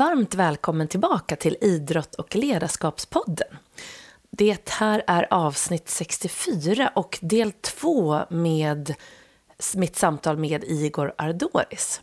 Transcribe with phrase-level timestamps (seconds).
[0.00, 3.48] varmt välkommen tillbaka till Idrott och ledarskapspodden.
[4.30, 8.94] Det här är avsnitt 64 och del 2 med
[9.76, 12.00] mitt samtal med Igor Ardoris.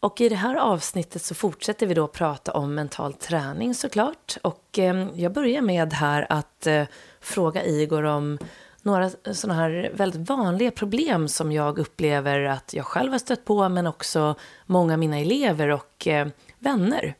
[0.00, 4.36] Och i det här avsnittet så fortsätter vi då prata om mental träning såklart.
[4.42, 6.84] Och eh, jag börjar med här att eh,
[7.20, 8.38] fråga Igor om
[8.82, 13.68] några sådana här väldigt vanliga problem som jag upplever att jag själv har stött på,
[13.68, 14.34] men också
[14.66, 16.28] många av mina elever och eh,
[16.64, 17.14] vänner.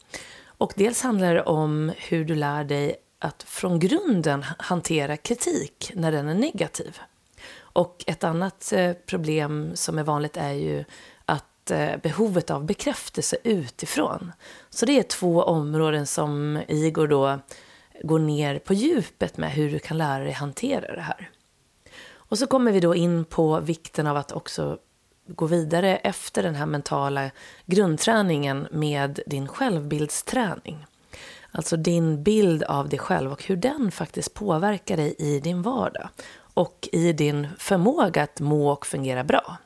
[0.45, 6.13] Och dels handlar det om hur du lär dig att från grunden hantera kritik när
[6.13, 6.99] den är negativ.
[7.59, 10.85] Och ett annat eh, problem som är vanligt är ju
[11.25, 14.33] att eh, behovet av bekräftelse utifrån.
[14.71, 17.39] Så det är två områden som Igor då
[18.03, 21.31] går ner på djupet med hur du kan lära dig hantera det här.
[22.13, 24.79] Och så kommer vi då in på vikten av att också
[25.27, 27.31] gå vidare efter den här mentala
[27.67, 30.87] grundträningen med din självbildsträning.
[31.51, 36.09] Alltså din bild av dig själv och hur den faktiskt påverkar dig i din vardag
[36.55, 39.57] och i din förmåga att må och fungera bra.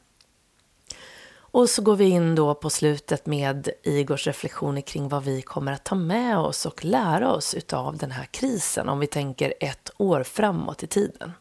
[1.50, 5.72] Och så går vi in då på slutet med Igors reflektioner kring vad vi kommer
[5.72, 9.90] att ta med oss och lära oss utav den här krisen om vi tänker ett
[9.96, 11.32] år framåt i tiden.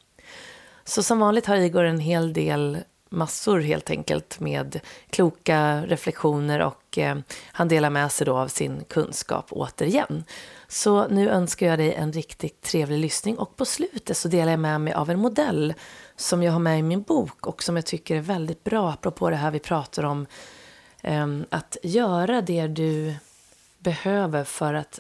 [0.86, 2.78] Så som vanligt har Igor en hel del
[3.10, 7.18] massor helt enkelt med kloka reflektioner och eh,
[7.52, 10.24] han delar med sig då av sin kunskap återigen.
[10.68, 14.60] Så nu önskar jag dig en riktigt trevlig lyssning och på slutet så delar jag
[14.60, 15.74] med mig av en modell
[16.16, 19.30] som jag har med i min bok och som jag tycker är väldigt bra apropå
[19.30, 20.26] det här vi pratar om
[21.02, 23.16] eh, att göra det du
[23.80, 25.00] behöver för att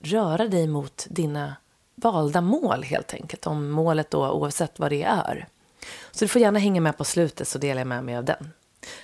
[0.00, 1.56] röra dig mot dina
[1.94, 3.46] valda mål helt enkelt.
[3.46, 5.48] Om målet då oavsett vad det är.
[6.10, 8.50] Så du får gärna hänga med på slutet så delar jag med mig av den.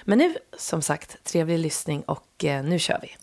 [0.04, 3.16] Men nu, som sagt, trevlig lyssning och eh, nu kör vi.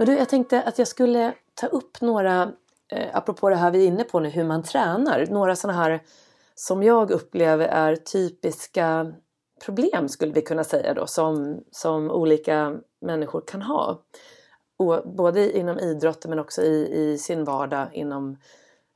[0.00, 2.52] Men du, jag tänkte att jag skulle ta upp några
[2.90, 5.26] eh, apropå det här vi är inne på nu, hur man tränar.
[5.26, 6.00] Några sådana här
[6.54, 9.12] som jag upplever är typiska
[9.64, 14.02] problem skulle vi kunna säga då som, som olika människor kan ha.
[14.76, 18.36] Och, både inom idrotten men också i, i sin vardag inom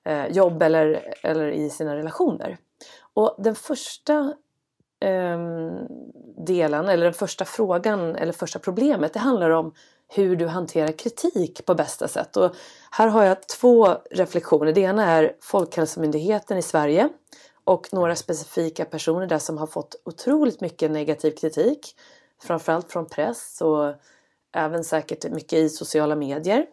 [0.05, 2.59] eh, jobb eller, eller i sina relationer.
[3.15, 4.35] Och den första
[5.01, 5.39] eh,
[6.47, 9.75] delen eller den första frågan eller första problemet det handlar om
[10.15, 12.37] hur du hanterar kritik på bästa sätt.
[12.37, 12.55] Och
[12.91, 14.73] här har jag två reflektioner.
[14.73, 17.09] Det ena är Folkhälsomyndigheten i Sverige
[17.65, 21.97] och några specifika personer där som har fått otroligt mycket negativ kritik.
[22.43, 23.95] Framförallt från press och
[24.53, 26.67] även säkert mycket i sociala medier.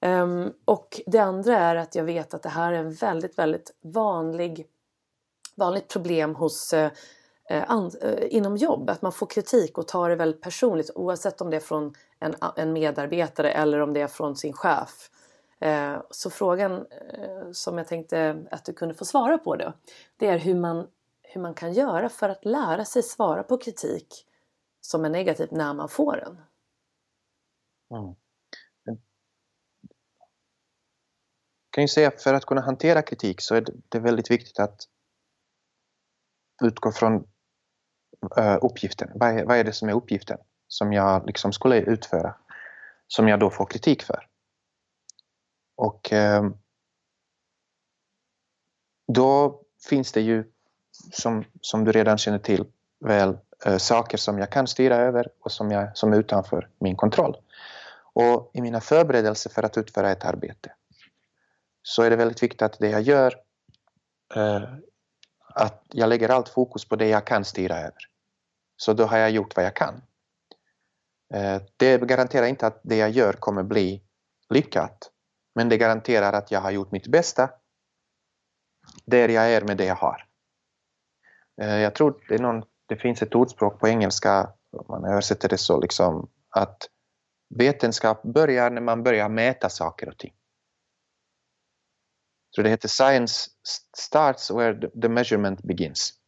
[0.00, 3.70] Ehm, och det andra är att jag vet att det här är en väldigt, väldigt
[3.80, 4.66] vanlig,
[5.54, 6.90] vanligt problem hos eh,
[7.50, 7.62] Eh,
[8.02, 8.90] eh, inom jobb.
[8.90, 12.34] Att man får kritik och tar det väldigt personligt oavsett om det är från en,
[12.56, 15.10] en medarbetare eller om det är från sin chef.
[15.60, 16.86] Eh, så frågan
[17.52, 19.72] som jag tänkte att du kunde få svara på då,
[20.16, 20.86] det är hur man,
[21.22, 24.26] hur man kan göra för att lära sig svara på kritik
[24.80, 26.32] som är negativ när man får den.
[27.98, 28.14] Mm.
[28.84, 28.98] Jag
[31.70, 34.80] kan ju säga för att kunna hantera kritik så är det väldigt viktigt att
[36.62, 37.29] utgå från
[38.36, 39.10] Eh, uppgiften.
[39.14, 40.38] Vad är, vad är det som är uppgiften?
[40.70, 42.34] som jag liksom skulle utföra
[43.06, 44.26] som jag då får kritik för.
[45.76, 46.50] Och eh,
[49.12, 50.44] då finns det ju,
[51.12, 52.64] som, som du redan känner till
[53.00, 56.96] väl, eh, saker som jag kan styra över och som, jag, som är utanför min
[56.96, 57.36] kontroll.
[58.12, 60.72] Och i mina förberedelser för att utföra ett arbete
[61.82, 63.34] så är det väldigt viktigt att det jag gör,
[64.34, 64.62] eh,
[65.54, 68.10] att jag lägger allt fokus på det jag kan styra över.
[68.80, 70.02] Så då har jag gjort vad jag kan.
[71.34, 74.02] Eh, det garanterar inte att det jag gör kommer bli
[74.48, 75.10] lyckat.
[75.54, 77.50] Men det garanterar att jag har gjort mitt bästa
[79.04, 80.26] där jag är med det jag har.
[81.60, 85.58] Eh, jag tror det, någon, det finns ett ordspråk på engelska, om man översätter det
[85.58, 86.88] så, liksom, att
[87.58, 90.34] vetenskap börjar när man börjar mäta saker och ting.
[92.50, 93.50] Så det heter Science
[93.96, 96.19] starts where the measurement begins.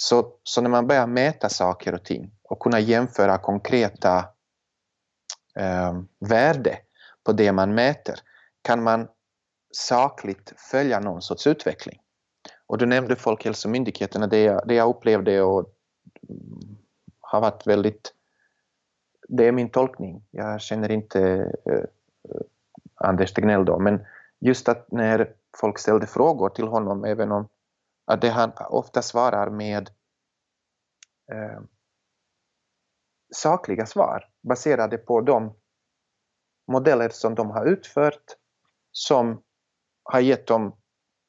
[0.00, 4.18] Så, så när man börjar mäta saker och ting och kunna jämföra konkreta
[5.58, 6.78] eh, värde
[7.24, 8.14] på det man mäter
[8.62, 9.08] kan man
[9.72, 12.00] sakligt följa någon sorts utveckling.
[12.66, 15.74] Och du nämnde Folkhälsomyndigheten, det jag, det jag upplevde och
[17.20, 18.14] har varit väldigt
[19.28, 20.22] det är min tolkning.
[20.30, 21.20] Jag känner inte
[21.64, 21.84] eh,
[22.94, 24.06] Anders Tegnell då, men
[24.40, 27.48] just att när folk ställde frågor till honom, även om
[28.08, 29.90] att det han ofta svarar med
[31.32, 31.60] eh,
[33.34, 35.56] sakliga svar baserade på de
[36.72, 38.24] modeller som de har utfört
[38.90, 39.42] som
[40.02, 40.76] har gett dem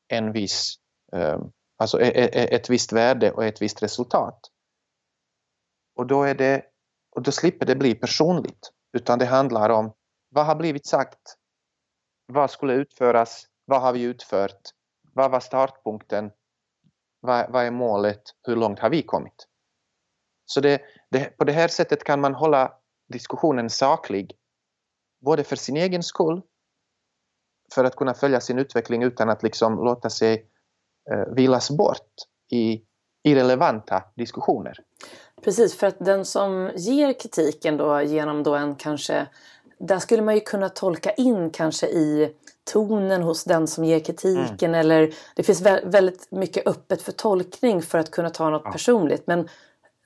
[0.07, 0.75] en viss,
[1.13, 1.39] eh,
[1.77, 4.39] alltså e-, e-, e-, ett visst värde och ett visst resultat.
[5.95, 6.65] Och då, är det,
[7.15, 9.93] och då slipper det bli personligt, utan det handlar om
[10.29, 11.35] vad har blivit sagt?
[12.25, 13.47] Vad skulle utföras?
[13.65, 14.61] Vad har vi utfört?
[15.13, 16.31] Vad var startpunkten?
[17.19, 18.21] Vad, vad är målet?
[18.43, 19.47] Hur långt har vi kommit?
[20.45, 20.81] Så det,
[21.11, 22.73] det, på det här sättet kan man hålla
[23.07, 24.35] diskussionen saklig,
[25.25, 26.41] både för sin egen skull,
[27.73, 30.45] för att kunna följa sin utveckling utan att liksom låta sig
[31.11, 32.13] eh, vilas bort
[32.51, 32.81] i
[33.23, 34.77] irrelevanta diskussioner.
[35.43, 39.27] Precis, för att den som ger kritiken då genom då en kanske
[39.79, 44.69] där skulle man ju kunna tolka in kanske i tonen hos den som ger kritiken
[44.69, 44.79] mm.
[44.79, 48.71] eller det finns väldigt mycket öppet för tolkning för att kunna ta något ja.
[48.71, 49.27] personligt.
[49.27, 49.49] Men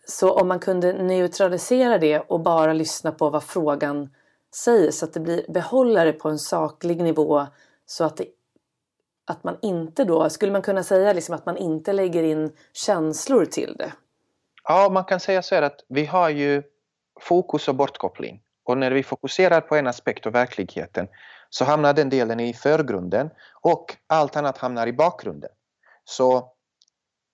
[0.08, 4.10] så om man kunde neutralisera det och bara lyssna på vad frågan
[4.56, 7.48] säger så att det blir behållare på en saklig nivå
[7.86, 8.26] så att det
[9.26, 13.46] att man inte då, skulle man kunna säga liksom att man inte lägger in känslor
[13.46, 13.94] till det?
[14.64, 16.64] Ja, man kan säga så här att vi har ju
[17.20, 18.43] fokus och bortkoppling.
[18.64, 21.08] Och när vi fokuserar på en aspekt av verkligheten
[21.50, 23.30] så hamnar den delen i förgrunden
[23.62, 25.52] och allt annat hamnar i bakgrunden.
[26.04, 26.52] Så,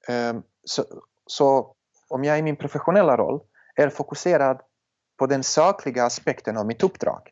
[0.07, 0.83] ehm, så,
[1.25, 1.75] så
[2.07, 3.41] om jag i min professionella roll
[3.75, 4.61] är fokuserad
[5.17, 7.31] på den sakliga aspekten av mitt uppdrag.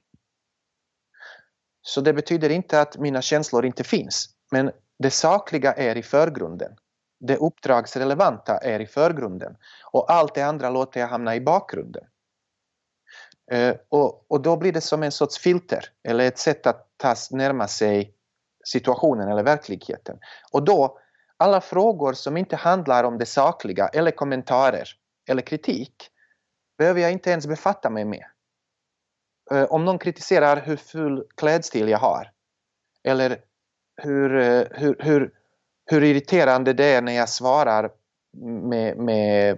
[1.81, 4.29] Så det betyder inte att mina känslor inte finns.
[4.51, 6.75] Men det sakliga är i förgrunden.
[7.19, 9.57] Det uppdragsrelevanta är i förgrunden.
[9.91, 12.03] Och allt det andra låter jag hamna i bakgrunden.
[13.51, 17.15] Eh, och, och då blir det som en sorts filter eller ett sätt att ta,
[17.31, 18.13] närma sig
[18.65, 20.19] situationen eller verkligheten.
[20.51, 20.99] Och då,
[21.37, 24.89] alla frågor som inte handlar om det sakliga eller kommentarer
[25.29, 26.09] eller kritik
[26.77, 28.25] behöver jag inte ens befatta mig med.
[29.51, 32.31] Eh, om någon kritiserar hur ful klädstil jag har
[33.03, 33.37] eller
[34.01, 35.31] hur, eh, hur, hur,
[35.85, 37.91] hur irriterande det är när jag svarar
[38.41, 39.57] med, med,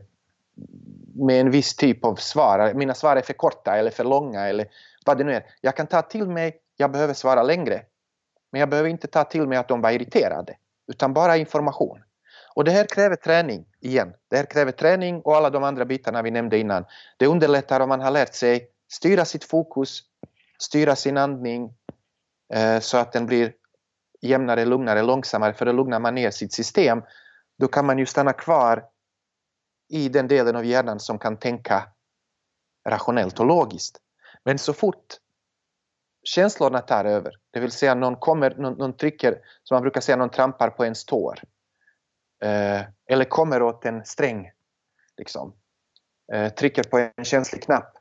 [1.15, 2.73] med en viss typ av svar.
[2.73, 4.67] Mina svar är för korta eller för långa eller
[5.05, 5.45] vad det nu är.
[5.61, 7.81] Jag kan ta till mig, jag behöver svara längre.
[8.51, 10.57] Men jag behöver inte ta till mig att de var irriterade.
[10.87, 12.03] Utan bara information.
[12.55, 14.13] Och det här kräver träning igen.
[14.29, 16.85] Det här kräver träning och alla de andra bitarna vi nämnde innan.
[17.17, 20.01] Det underlättar om man har lärt sig styra sitt fokus,
[20.59, 21.73] styra sin andning
[22.53, 23.53] eh, så att den blir
[24.21, 27.01] jämnare, lugnare, långsammare för då lugnar man ner sitt system.
[27.59, 28.85] Då kan man ju stanna kvar
[29.89, 31.89] i den delen av hjärnan som kan tänka
[32.89, 33.97] rationellt och logiskt.
[34.43, 35.17] Men så fort
[36.23, 40.15] känslorna tar över, det vill säga någon kommer, någon, någon trycker, som man brukar säga,
[40.15, 41.39] någon trampar på ens tår.
[42.43, 44.51] Eh, eller kommer åt en sträng,
[45.17, 45.53] liksom.
[46.33, 47.97] Eh, trycker på en känslig knapp.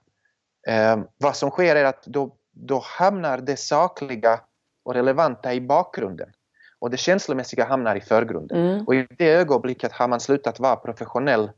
[0.68, 4.40] Eh, vad som sker är att då, då hamnar det sakliga
[4.82, 6.32] och relevanta i bakgrunden.
[6.78, 8.66] Och det känslomässiga hamnar i förgrunden.
[8.66, 8.84] Mm.
[8.86, 11.50] Och i det ögonblicket har man slutat vara professionell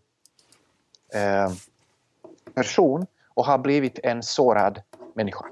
[1.15, 1.53] eh,
[2.55, 4.83] person och har blivit en sårad
[5.15, 5.47] människa.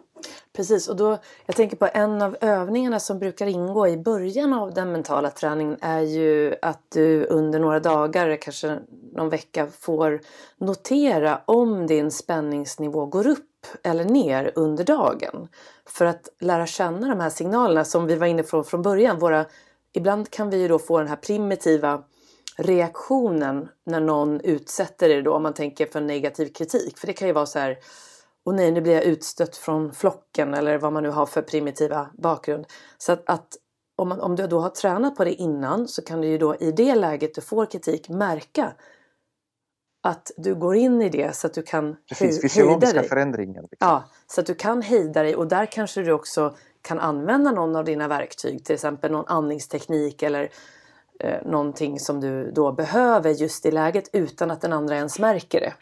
[0.59, 4.75] Precis, och då, jag tänker på en av övningarna som brukar ingå i början av
[4.75, 8.79] den mentala träningen är ju att du under några dagar, kanske
[9.13, 10.21] någon vecka, får
[10.57, 15.49] notera om din spänningsnivå går upp eller ner under dagen.
[15.87, 19.19] För att lära känna de här signalerna som vi var inne på från början.
[19.19, 19.45] Våra,
[19.93, 22.03] ibland kan vi ju då få den här primitiva
[22.59, 26.99] reaktionen när någon utsätter er då om man tänker för negativ kritik.
[26.99, 27.79] För det kan ju vara så här
[28.45, 32.11] och nej nu blir jag utstött från flocken eller vad man nu har för primitiva
[32.19, 32.67] bakgrund.
[32.99, 33.57] Så att, att
[33.97, 36.57] om, man, om du då har tränat på det innan så kan du ju då
[36.57, 38.73] i det läget du får kritik märka
[40.03, 43.63] att du går in i det så att du kan Precis, fysiologiska förändringar.
[43.63, 43.77] Liksom.
[43.79, 47.77] Ja, så att du kan hejda dig och där kanske du också kan använda någon
[47.77, 50.51] av dina verktyg, till exempel någon andningsteknik eller
[51.19, 55.61] eh, någonting som du då behöver just i läget utan att den andra ens märker
[55.61, 55.75] det.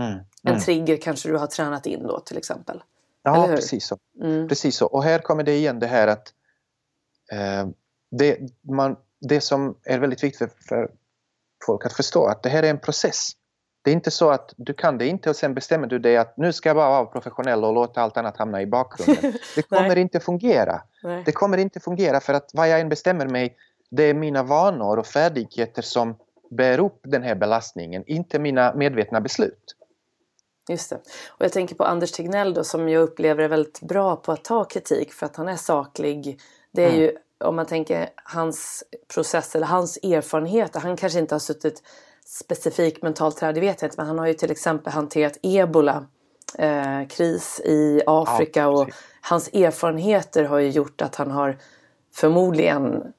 [0.00, 0.24] Mm, mm.
[0.42, 2.82] En trigger kanske du har tränat in då till exempel.
[3.22, 3.98] Ja, precis så.
[4.22, 4.48] Mm.
[4.48, 4.86] precis så.
[4.86, 6.32] Och här kommer det igen det här att
[7.32, 7.68] eh,
[8.10, 8.38] det,
[8.70, 10.90] man, det som är väldigt viktigt för, för
[11.66, 13.32] folk att förstå att det här är en process.
[13.82, 16.36] Det är inte så att du kan det inte och sen bestämmer du dig att
[16.36, 19.32] nu ska jag bara vara professionell och låta allt annat hamna i bakgrunden.
[19.56, 20.82] Det kommer inte fungera.
[21.02, 21.22] Nej.
[21.26, 23.56] Det kommer inte fungera för att vad jag än bestämmer mig
[23.96, 26.16] det är mina vanor och färdigheter som
[26.50, 29.76] bär upp den här belastningen, inte mina medvetna beslut.
[30.68, 30.96] Just det.
[31.28, 34.44] Och jag tänker på Anders Tegnell då som jag upplever är väldigt bra på att
[34.44, 36.40] ta kritik för att han är saklig.
[36.72, 37.00] Det är mm.
[37.00, 38.84] ju om man tänker hans
[39.14, 40.80] process eller hans erfarenheter.
[40.80, 41.82] Han kanske inte har suttit
[42.26, 44.00] specifikt mentalt träd, det vet jag inte.
[44.00, 46.06] Men han har ju till exempel hanterat ebola
[46.58, 51.58] eh, kris i Afrika ja, och hans erfarenheter har ju gjort att han har
[52.14, 53.12] förmodligen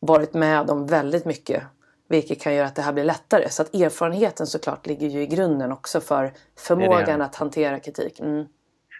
[0.00, 1.62] varit med om väldigt mycket
[2.10, 3.48] vilket kan göra att det här blir lättare.
[3.48, 7.24] Så att erfarenheten såklart ligger ju i grunden också för förmågan det det.
[7.24, 8.20] att hantera kritik.
[8.20, 8.46] Mm.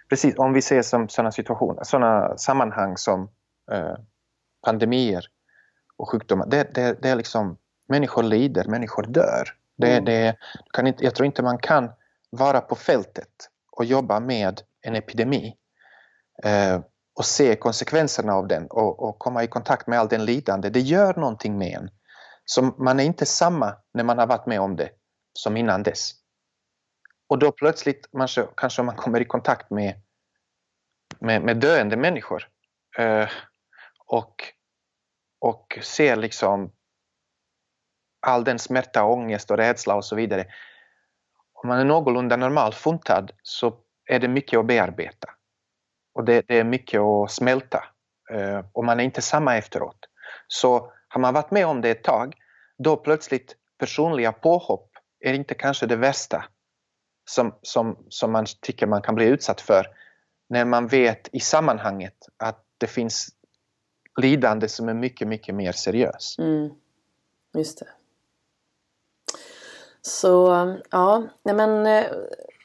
[0.09, 3.31] Precis, om vi ser som sådana situationer, sådana sammanhang som
[3.73, 3.95] eh,
[4.65, 5.25] pandemier
[5.97, 6.47] och sjukdomar.
[6.47, 7.57] Det, det, är liksom,
[7.89, 9.49] människor lider, människor dör.
[9.77, 10.05] Det, mm.
[10.05, 10.37] det,
[10.73, 11.91] kan inte, jag tror inte man kan
[12.31, 15.57] vara på fältet och jobba med en epidemi
[16.45, 16.81] eh,
[17.15, 20.71] och se konsekvenserna av den och, och, komma i kontakt med all den lidande.
[20.71, 21.91] Det gör någonting med en.
[22.45, 24.91] Så man är inte samma när man har varit med om det
[25.33, 26.13] som innan dess.
[27.29, 29.95] Och då plötsligt kanske, kanske man kommer i kontakt med,
[31.19, 32.49] med, med döende människor
[32.99, 33.29] eh,
[34.07, 34.35] och,
[35.41, 36.73] och ser liksom
[38.27, 40.47] all den smärta, ångest och rädsla och så vidare.
[41.53, 43.75] Om man är någorlunda normal funtad så
[44.07, 45.29] är det mycket att bearbeta.
[46.13, 47.85] Och det, det är mycket att smälta.
[48.31, 50.07] Eh, och man är inte samma efteråt.
[50.49, 52.35] Så har man varit med om det ett tag,
[52.79, 54.91] då plötsligt personliga påhopp
[55.21, 56.45] är inte kanske det värsta
[57.31, 59.87] som, som, som man tycker man kan bli utsatt för.
[60.49, 63.29] När man vet i sammanhanget att det finns
[64.21, 66.39] lidande som är mycket, mycket mer seriös.
[66.39, 66.71] Mm.
[67.55, 67.89] Just det.
[70.03, 70.49] Så
[70.91, 72.07] ja, nej men eh,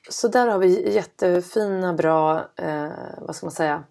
[0.10, 3.84] så där har vi jättefina bra, eh, vad ska man säga,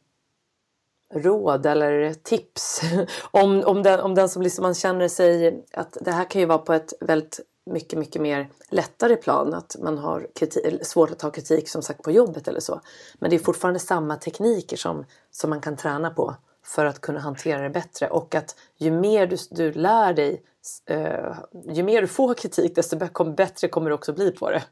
[1.14, 2.80] råd eller tips
[3.30, 6.47] om, om, den, om den som liksom man känner sig att det här kan ju
[6.47, 7.40] vara på ett väldigt
[7.71, 9.54] mycket, mycket mer lättare plan.
[9.54, 12.80] Att man har kritik, svårt att ta kritik som sagt på jobbet eller så.
[13.18, 17.21] Men det är fortfarande samma tekniker som, som man kan träna på för att kunna
[17.21, 18.09] hantera det bättre.
[18.09, 20.42] Och att ju mer du, du lär dig,
[20.87, 21.37] eh,
[21.68, 22.97] ju mer du får kritik desto
[23.37, 24.62] bättre kommer du också bli på det.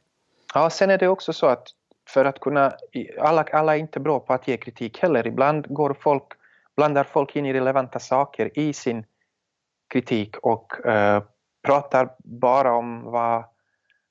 [0.55, 1.69] Ja, sen är det också så att
[2.09, 2.73] för att kunna,
[3.21, 5.27] alla, alla är inte bra på att ge kritik heller.
[5.27, 6.25] Ibland går folk,
[6.77, 9.05] blandar folk in i relevanta saker i sin
[9.93, 11.23] kritik och eh,
[11.67, 13.45] pratar bara om vad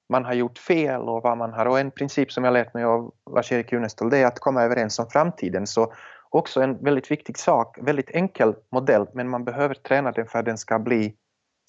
[0.10, 1.66] man har gjort fel och vad man har.
[1.66, 5.00] Och en princip som jag lärt mig av Lars-Erik Junestål det är att komma överens
[5.00, 5.68] om framtiden.
[5.68, 5.94] Så
[6.30, 10.46] också en väldigt viktig sak, väldigt enkel modell men man behöver träna den för att
[10.46, 11.16] den ska bli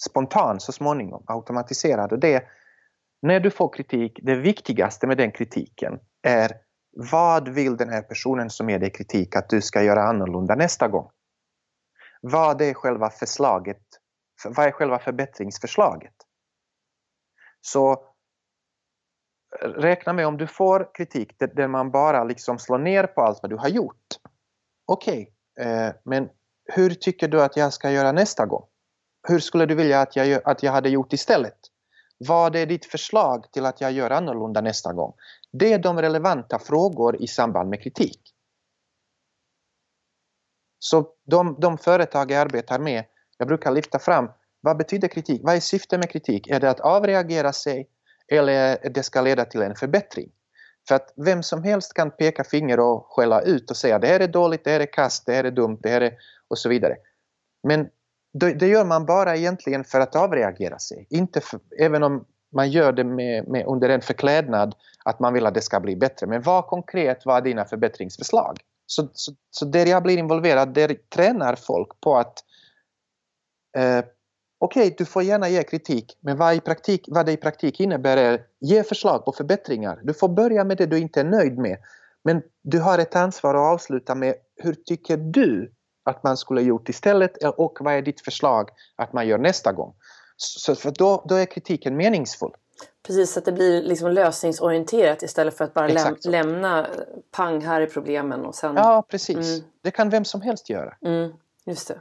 [0.02, 2.12] spontan så småningom, automatiserad.
[2.12, 2.42] Och det
[3.22, 6.52] när du får kritik, det viktigaste med den kritiken är
[6.96, 10.88] vad vill den här personen som ger dig kritik att du ska göra annorlunda nästa
[10.88, 11.10] gång?
[12.20, 13.82] Vad är själva förslaget?
[14.44, 16.14] Vad är själva förbättringsförslaget?
[17.60, 18.12] Så
[19.60, 23.50] räkna med om du får kritik där man bara liksom slår ner på allt vad
[23.50, 24.06] du har gjort.
[24.86, 26.28] Okej, okay, men
[26.64, 28.66] hur tycker du att jag ska göra nästa gång?
[29.28, 31.58] Hur skulle du vilja att jag, att jag hade gjort istället?
[32.28, 35.14] Vad är ditt förslag till att jag gör annorlunda nästa gång?
[35.52, 38.20] Det är de relevanta frågor i samband med kritik.
[40.78, 43.04] Så de, de företag jag arbetar med,
[43.38, 44.28] jag brukar lyfta fram
[44.60, 45.40] vad betyder kritik?
[45.44, 46.48] Vad är syftet med kritik?
[46.48, 47.88] Är det att avreagera sig
[48.28, 50.30] eller det ska leda till en förbättring?
[50.88, 54.20] För att vem som helst kan peka finger och skälla ut och säga det här
[54.20, 56.14] är dåligt, det här är kast, det här är dumt, det här är
[56.48, 56.96] och så vidare.
[57.62, 57.88] Men
[58.32, 61.06] det, det gör man bara egentligen för att avreagera sig.
[61.10, 64.74] Inte för, även om man gör det med, med, under en förklädnad
[65.04, 66.26] att man vill att det ska bli bättre.
[66.26, 68.58] Men vad konkret var dina förbättringsförslag?
[68.86, 72.44] Så, så, så där jag blir involverad, där tränar folk på att
[73.76, 74.04] eh,
[74.64, 77.80] Okej, okay, du får gärna ge kritik, men vad, i praktik, vad det i praktik
[77.80, 80.00] innebär är ge förslag på förbättringar.
[80.02, 81.78] Du får börja med det du inte är nöjd med.
[82.24, 85.72] Men du har ett ansvar att avsluta med hur tycker du
[86.04, 89.94] att man skulle gjort istället och vad är ditt förslag att man gör nästa gång?
[90.36, 92.52] Så, för då, då är kritiken meningsfull.
[93.06, 96.86] Precis, så att det blir liksom lösningsorienterat istället för att bara läm lämna
[97.30, 98.76] pang, här är problemen och sen...
[98.76, 99.36] Ja, precis.
[99.36, 99.64] Mm.
[99.82, 100.94] Det kan vem som helst göra.
[101.04, 101.32] Mm,
[101.66, 102.00] just det.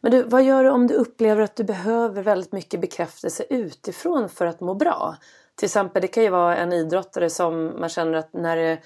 [0.00, 4.28] Men du, vad gör du om du upplever att du behöver väldigt mycket bekräftelse utifrån
[4.28, 5.16] för att må bra?
[5.54, 8.78] Till exempel, det kan ju vara en idrottare som man känner att när det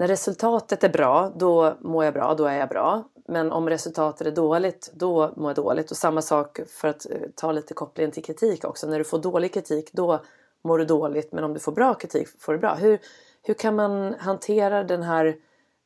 [0.00, 3.04] när resultatet är bra, då mår jag bra, då är jag bra.
[3.28, 5.90] Men om resultatet är dåligt, då mår jag dåligt.
[5.90, 8.86] Och samma sak för att eh, ta lite kopplingen till kritik också.
[8.86, 10.20] När du får dålig kritik, då
[10.64, 11.32] mår du dåligt.
[11.32, 12.74] Men om du får bra kritik, får du bra.
[12.74, 12.98] Hur,
[13.42, 15.36] hur kan man hantera den här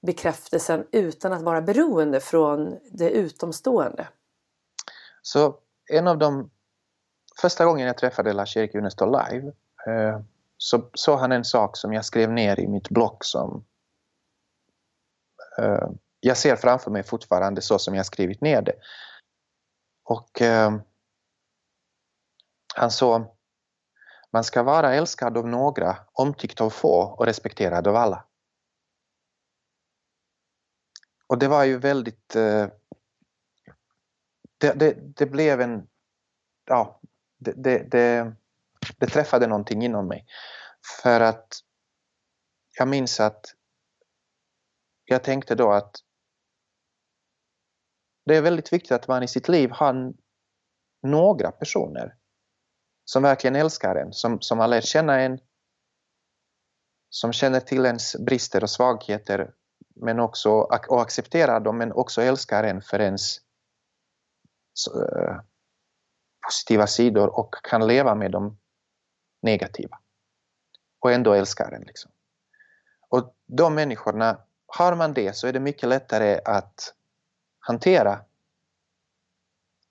[0.02, 4.08] bekräftelsen utan att vara beroende från det utomstående?
[5.22, 5.54] Så
[5.90, 6.50] en av de
[7.40, 9.52] första gången jag träffade Lars-Erik Unestål live
[9.86, 10.20] eh,
[10.58, 13.64] så såg han en sak som jag skrev ner i mitt block som
[15.58, 15.88] Eh,
[16.20, 18.74] jag ser framför mig fortfarande så som jag skrivit ner det.
[20.04, 20.42] Och
[22.74, 23.34] han sa
[24.34, 28.24] man ska vara älskad av några, omtyckt av få och respekterad av alla.
[31.26, 32.36] Och det var ju väldigt...
[32.36, 32.68] Eh,
[34.58, 35.88] det, det, det, blev en...
[36.64, 37.00] Ja,
[37.38, 38.34] det, det, det,
[38.96, 40.26] det träffade någonting inom mig.
[41.02, 41.60] För att
[42.78, 43.54] jag minns att
[45.04, 45.96] jag tänkte då att
[48.26, 50.12] det är väldigt viktigt att man i sitt liv har
[51.02, 52.16] några personer
[53.04, 55.38] som verkligen älskar en, som, som har lärt känna en,
[57.10, 59.54] som känner till ens brister och svagheter
[59.94, 60.50] men också,
[60.88, 63.38] och accepterar dem men också älskar en för ens
[64.94, 65.40] eh,
[66.46, 68.58] positiva sidor och kan leva med de
[69.42, 69.98] negativa.
[71.00, 71.82] Och ändå älskar en.
[71.82, 72.10] Liksom.
[73.08, 74.44] Och de människorna,
[74.78, 76.94] har man det så är det mycket lättare att
[77.58, 78.20] hantera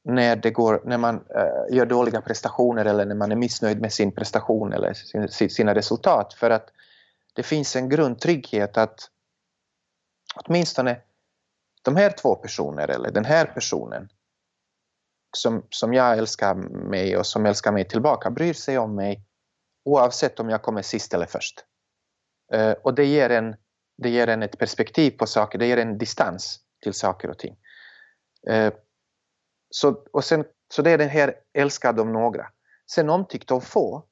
[0.03, 3.93] när, det går, när man uh, gör dåliga prestationer eller när man är missnöjd med
[3.93, 6.33] sin prestation eller sin, sina resultat.
[6.33, 6.69] För att
[7.33, 9.09] det finns en grundtrygghet att
[10.35, 11.01] åtminstone
[11.81, 14.09] de här två personerna eller den här personen
[15.37, 16.55] som, som jag älskar
[16.89, 19.25] mig och som älskar mig tillbaka bryr sig om mig
[19.85, 21.65] oavsett om jag kommer sist eller först.
[22.53, 23.55] Uh, och det ger, en,
[23.97, 27.57] det ger en ett perspektiv på saker, det ger en distans till saker och ting.
[28.47, 28.73] Eh,
[29.69, 32.47] så, och sen, så det är den här älskad av några.
[32.91, 34.05] Sen omtyckt av få.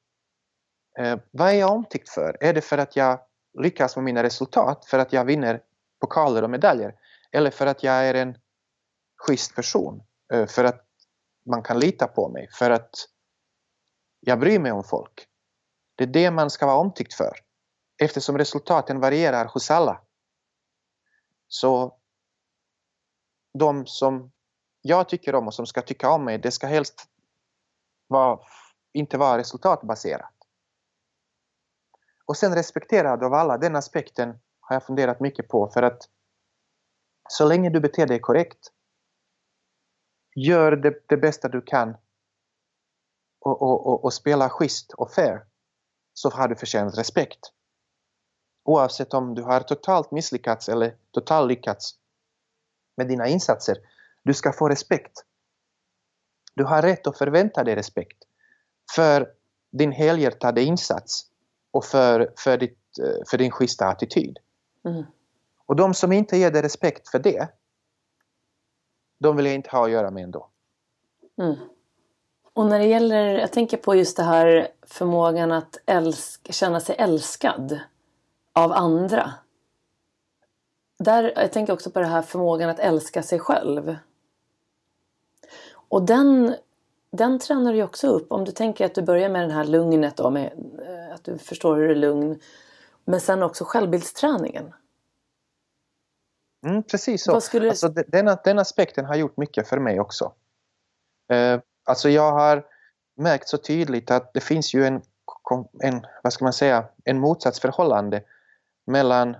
[0.98, 2.36] Eh, vad är jag omtyckt för?
[2.40, 3.20] Är det för att jag
[3.58, 4.84] lyckas med mina resultat?
[4.84, 5.62] För att jag vinner
[6.00, 6.94] pokaler och medaljer?
[7.32, 8.38] Eller för att jag är en
[9.16, 10.02] schysst person?
[10.32, 10.86] Eh, för att
[11.46, 12.48] man kan lita på mig?
[12.52, 12.94] För att
[14.20, 15.26] jag bryr mig om folk?
[15.94, 17.32] Det är det man ska vara omtyckt för.
[18.02, 20.00] Eftersom resultaten varierar hos alla.
[21.48, 21.98] Så
[23.58, 24.32] de som
[24.80, 27.08] jag tycker om och som ska tycka om mig, det ska helst
[28.06, 28.40] vara,
[28.92, 30.34] inte vara resultatbaserat.
[32.26, 34.28] Och sen respekterad av alla, den aspekten
[34.60, 36.08] har jag funderat mycket på för att
[37.28, 38.72] så länge du beter dig korrekt,
[40.36, 41.96] gör det, det bästa du kan
[43.40, 45.46] och, och, och, och spela schysst och fair
[46.12, 47.52] så har du förtjänat respekt.
[48.64, 51.94] Oavsett om du har totalt misslyckats eller totalt lyckats
[52.96, 53.76] med dina insatser.
[54.22, 55.24] Du ska få respekt.
[56.54, 58.18] Du har rätt att förvänta dig respekt
[58.94, 59.28] för
[59.72, 61.26] din helhjärtade insats
[61.70, 62.78] och för, för, ditt,
[63.30, 64.38] för din schyssta attityd.
[64.84, 65.04] Mm.
[65.66, 67.48] Och de som inte ger dig respekt för det,
[69.20, 70.48] de vill jag inte ha att göra med ändå.
[71.38, 71.56] Mm.
[72.54, 76.96] Och när det gäller, jag tänker på just det här förmågan att älska, känna sig
[76.98, 77.80] älskad
[78.52, 79.34] av andra.
[80.98, 83.96] Där, jag tänker också på det här förmågan att älska sig själv.
[85.88, 86.54] Och den,
[87.10, 88.32] den tränar du också upp.
[88.32, 90.52] Om du tänker att du börjar med det här lugnet då, med
[90.86, 92.40] eh, att du förstår hur du är lugn.
[93.04, 94.74] Men sen också självbildsträningen.
[96.66, 97.40] Mm, precis så.
[97.40, 97.68] Skulle...
[97.68, 100.32] Alltså, den, den aspekten har gjort mycket för mig också.
[101.32, 102.64] Eh, Alltså jag har
[103.16, 105.02] märkt så tydligt att det finns ju en,
[105.82, 108.22] en vad ska man säga, en motsatsförhållande
[108.86, 109.36] mellan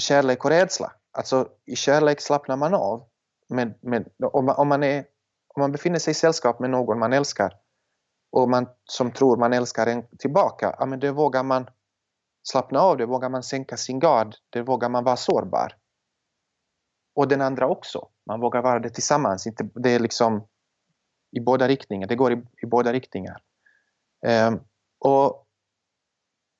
[0.00, 0.92] kärlek och rädsla.
[1.12, 3.08] Alltså i kärlek slappnar man av.
[3.48, 5.04] Med, med, om, man, om, man är,
[5.54, 7.52] om man befinner sig i sällskap med någon man älskar
[8.32, 11.70] och man som tror man älskar en tillbaka, ja men det vågar man
[12.48, 15.76] slappna av, det vågar man sänka sin gard, det vågar man vara sårbar.
[17.14, 19.46] Och den andra också, man vågar vara det tillsammans.
[19.46, 20.46] Inte, det är liksom
[21.36, 22.06] i båda riktningar.
[22.06, 23.42] Det går i, i båda riktningar.
[24.26, 24.60] Um,
[24.98, 25.45] och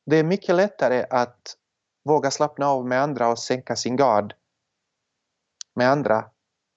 [0.06, 1.56] det är mycket lättare att
[2.04, 4.34] våga slappna av med andra och sänka sin gard
[5.74, 6.30] med andra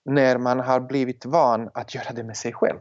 [0.05, 2.79] när man har blivit van att göra det med sig själv.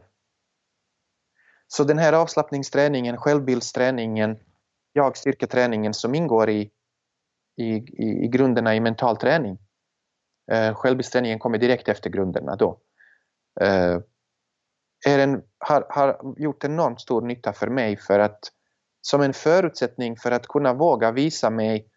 [1.67, 4.39] Så den här avslappningsträningen, självbildsträningen,
[4.93, 6.71] jag-styrketräningen som ingår i,
[7.57, 9.57] i, i, i grunderna i mental träning.
[10.51, 12.79] Eh, självbildsträningen kommer direkt efter grunderna då.
[13.61, 13.99] Eh,
[15.07, 18.51] är en, har, har gjort enormt stor nytta för mig för att
[19.01, 21.87] som en förutsättning för att kunna våga visa mig,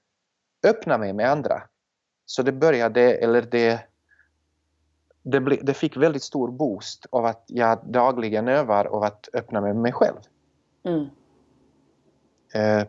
[0.66, 1.62] öppna mig med andra.
[2.26, 3.80] Så det började, eller det,
[5.22, 9.60] det, ble, det fick väldigt stor boost av att jag dagligen övar av att öppna
[9.60, 10.20] mig med mig själv.
[10.84, 11.06] Mm.
[12.54, 12.86] Eh,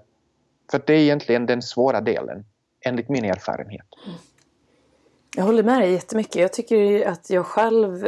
[0.71, 2.45] för det är egentligen den svåra delen,
[2.81, 3.85] enligt min erfarenhet.
[4.05, 4.17] Mm.
[5.35, 6.35] Jag håller med dig jättemycket.
[6.35, 8.07] Jag tycker att jag själv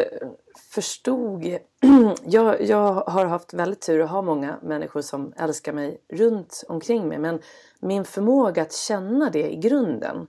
[0.71, 1.57] förstod
[2.25, 7.07] jag, jag har haft väldigt tur att ha många människor som älskar mig runt omkring
[7.07, 7.17] mig.
[7.17, 7.39] Men
[7.79, 10.27] min förmåga att känna det i grunden.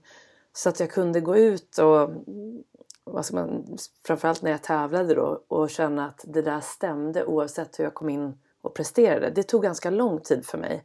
[0.53, 2.09] Så att jag kunde gå ut och
[3.03, 7.79] vad ska man, framförallt när jag tävlade då och känna att det där stämde oavsett
[7.79, 9.29] hur jag kom in och presterade.
[9.29, 10.83] Det tog ganska lång tid för mig.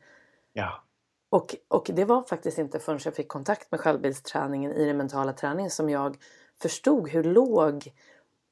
[0.52, 0.82] Ja.
[1.30, 5.32] Och, och det var faktiskt inte förrän jag fick kontakt med självbildsträningen i den mentala
[5.32, 6.16] träningen som jag
[6.62, 7.92] förstod hur låg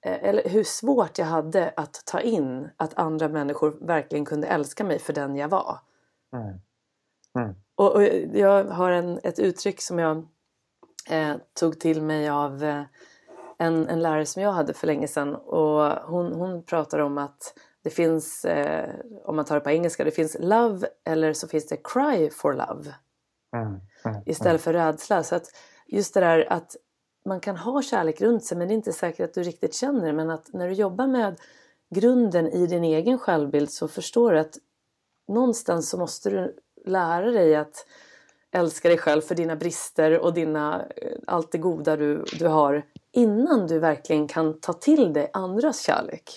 [0.03, 4.99] eller hur svårt jag hade att ta in att andra människor verkligen kunde älska mig
[4.99, 5.79] för den jag var.
[6.33, 6.61] Mm.
[7.39, 7.55] Mm.
[7.75, 10.29] Och, och, jag har en, ett uttryck som jag
[11.11, 12.83] eh, tog till mig av eh,
[13.59, 17.55] en, en lärare som jag hade för länge sedan och hon, hon pratar om att
[17.83, 18.91] det finns, eh,
[19.25, 22.53] om man tar det på engelska, det finns love eller så finns det cry for
[22.53, 22.95] love.
[23.57, 24.23] Mm, mm, mm.
[24.27, 25.23] istället för rädsla.
[25.23, 25.47] Så att
[25.87, 26.77] just det där att
[27.25, 30.07] man kan ha kärlek runt sig men det är inte säkert att du riktigt känner
[30.07, 30.13] det.
[30.13, 31.37] Men att när du jobbar med
[31.95, 34.59] grunden i din egen självbild så förstår du att
[35.29, 36.57] någonstans så måste du
[36.87, 37.87] lära dig att
[38.53, 42.83] älska dig själv för dina brister och dina, eh, allt det goda du, du har
[43.13, 46.31] innan du verkligen kan ta till dig andras kärlek.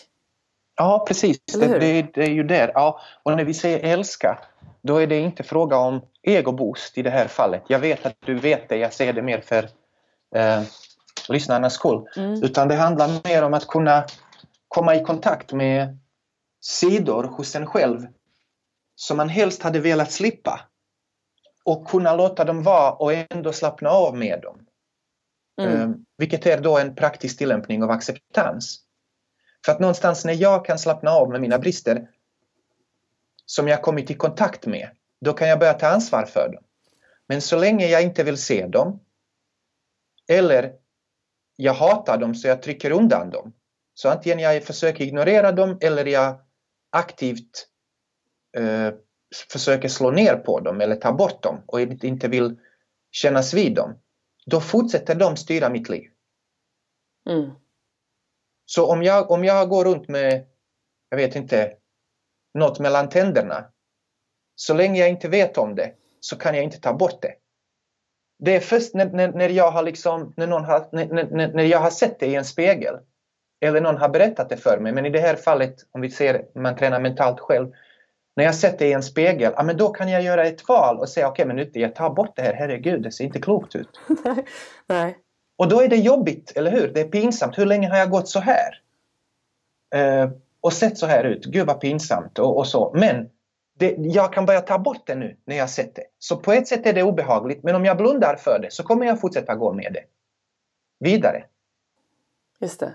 [0.76, 1.38] Ja, precis.
[1.46, 2.72] Det, det, det, är ju där.
[2.74, 3.00] Ja.
[3.24, 4.40] Och när vi säger älska,
[4.82, 7.64] då är det inte fråga om egoboost i det här fallet.
[7.68, 9.70] Jag vet att du vet det, jag säger det mer för
[10.36, 10.64] eh,
[11.30, 12.08] lyssnarnas skull.
[12.16, 12.44] Mm.
[12.44, 14.06] Utan det handlar mer om att kunna
[14.68, 15.98] komma i kontakt med
[16.62, 18.08] sidor hos en själv
[18.96, 20.60] som man helst hade velat slippa.
[21.66, 24.66] Och kunna låta dem vara och ändå slappna av med dem.
[25.62, 25.82] Mm.
[25.82, 28.80] Eh, vilket är då en praktisk tillämpning av acceptans.
[29.66, 32.10] För att någonstans när jag kan slappna av med mina brister
[33.46, 34.90] som jag kommit i kontakt med,
[35.22, 36.64] då kan jag börja ta ansvar för dem.
[37.28, 39.00] Men så länge jag inte vill se dem
[40.32, 40.74] eller
[41.56, 43.54] jag hatar dem så jag trycker undan dem.
[43.94, 46.42] Så antingen jag försöker ignorera dem eller jag
[46.92, 47.68] aktivt
[48.58, 48.94] eh,
[49.52, 52.60] försöker slå ner på dem eller ta bort dem och inte vill
[53.12, 54.00] kännas vid dem.
[54.46, 56.10] Då fortsätter de styra mitt liv.
[57.30, 57.52] Mm.
[58.66, 60.46] Så om jag, om jag går runt med,
[61.10, 61.74] jag vet inte,
[62.54, 63.66] något mellan tänderna.
[64.56, 67.34] Så länge jag inte vet om det så kan jag inte ta bort det.
[68.46, 71.80] Det är först när, när, när jag, har liksom, när, någon har, när, när, jag
[71.80, 72.96] har sett det i en spegel
[73.62, 74.92] eller någon har berättat det för mig.
[74.92, 77.72] Men i det här fallet, om vi ser man tränar mentalt själv.
[78.36, 81.00] När jag sett det i en spegel, ja, men då kan jag göra ett val
[81.00, 83.76] och säga okej, okay, men jag tar bort det här, herregud, det ser inte klokt
[83.76, 84.00] ut.
[84.88, 85.18] Nej.
[85.58, 86.88] Och då är det jobbigt, eller hur?
[86.94, 87.58] Det är pinsamt.
[87.58, 88.82] Hur länge har jag gått så här?
[89.96, 90.30] Eh,
[90.62, 91.46] och sett så här ut.
[91.46, 92.92] Gud vad pinsamt och, och så.
[92.96, 93.30] Men
[93.74, 96.04] det, jag kan börja ta bort det nu när jag sett det.
[96.20, 97.64] Så på ett sätt är det obehagligt.
[97.64, 100.04] Men om jag blundar för det så kommer jag fortsätta gå med det.
[101.00, 101.44] Vidare.
[102.60, 102.94] Just det.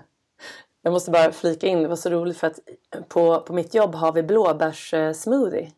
[0.81, 2.59] Jag måste bara flika in, det var så roligt för att
[3.07, 5.71] på, på mitt jobb har vi blåbärssmoothie.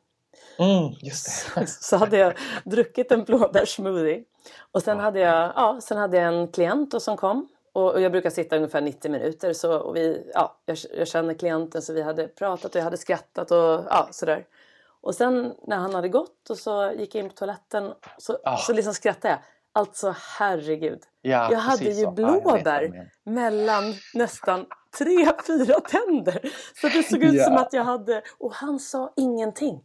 [0.59, 1.67] Mm, just det.
[1.67, 2.33] Så, så hade jag
[2.63, 4.23] druckit en blåbärssmoothie
[4.71, 8.01] och sen hade jag, ja, sen hade jag en klient och som kom och, och
[8.01, 11.93] jag brukar sitta ungefär 90 minuter så och vi, ja, jag, jag känner klienten så
[11.93, 14.45] vi hade pratat och jag hade skrattat och ja, sådär.
[15.01, 18.57] Och sen när han hade gått och så gick jag in på toaletten så, oh.
[18.57, 19.39] så liksom skrattade jag.
[19.73, 20.99] Alltså herregud.
[21.21, 22.11] Ja, jag hade ju så.
[22.11, 23.83] blåbär ja, mellan
[24.13, 24.65] nästan
[24.97, 26.39] tre, fyra tänder.
[26.81, 27.43] Så det såg ut ja.
[27.43, 28.21] som att jag hade...
[28.37, 29.83] Och han sa ingenting.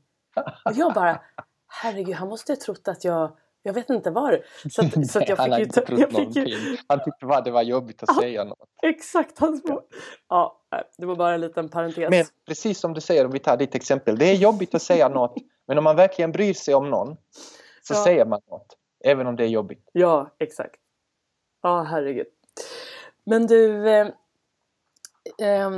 [0.65, 1.21] Och jag bara,
[1.69, 4.43] herregud han måste ha trott att jag jag vet inte var.
[4.71, 6.77] Så, att, Nej, så att jag han fick inte jag fick ju...
[6.89, 8.69] Han tyckte bara det var jobbigt att säga något.
[8.83, 9.39] Exakt.
[9.39, 9.61] Han.
[10.29, 10.66] Ja,
[10.97, 12.11] det var bara en liten parentes.
[12.11, 14.19] Men precis som du säger, om vi tar ditt exempel.
[14.19, 15.35] Det är jobbigt att säga något.
[15.67, 17.17] Men om man verkligen bryr sig om någon
[17.83, 18.05] så ja.
[18.05, 18.77] säger man något.
[19.05, 19.91] Även om det är jobbigt.
[19.93, 20.77] Ja, exakt.
[21.63, 22.27] Ja, herregud.
[23.25, 24.07] Men du, eh,
[25.39, 25.71] eh,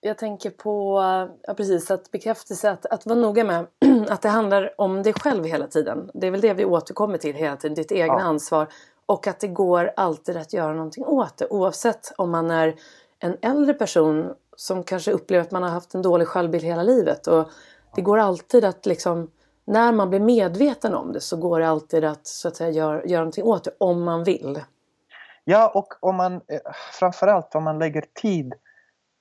[0.00, 1.00] jag tänker på
[1.42, 3.66] ja, precis, att bekräftelse, att, att vara noga med
[4.08, 6.10] att det handlar om dig själv hela tiden.
[6.14, 8.20] Det är väl det vi återkommer till hela tiden, ditt egna ja.
[8.20, 8.68] ansvar.
[9.06, 12.74] Och att det går alltid att göra någonting åt det oavsett om man är
[13.20, 17.26] en äldre person som kanske upplever att man har haft en dålig självbild hela livet.
[17.26, 17.50] Och
[17.94, 19.30] det går alltid att liksom,
[19.64, 23.04] när man blir medveten om det så går det alltid att, så att säga, göra,
[23.04, 24.62] göra någonting åt det om man vill.
[25.44, 26.60] Ja, och om man, eh,
[26.92, 28.54] framförallt om man lägger tid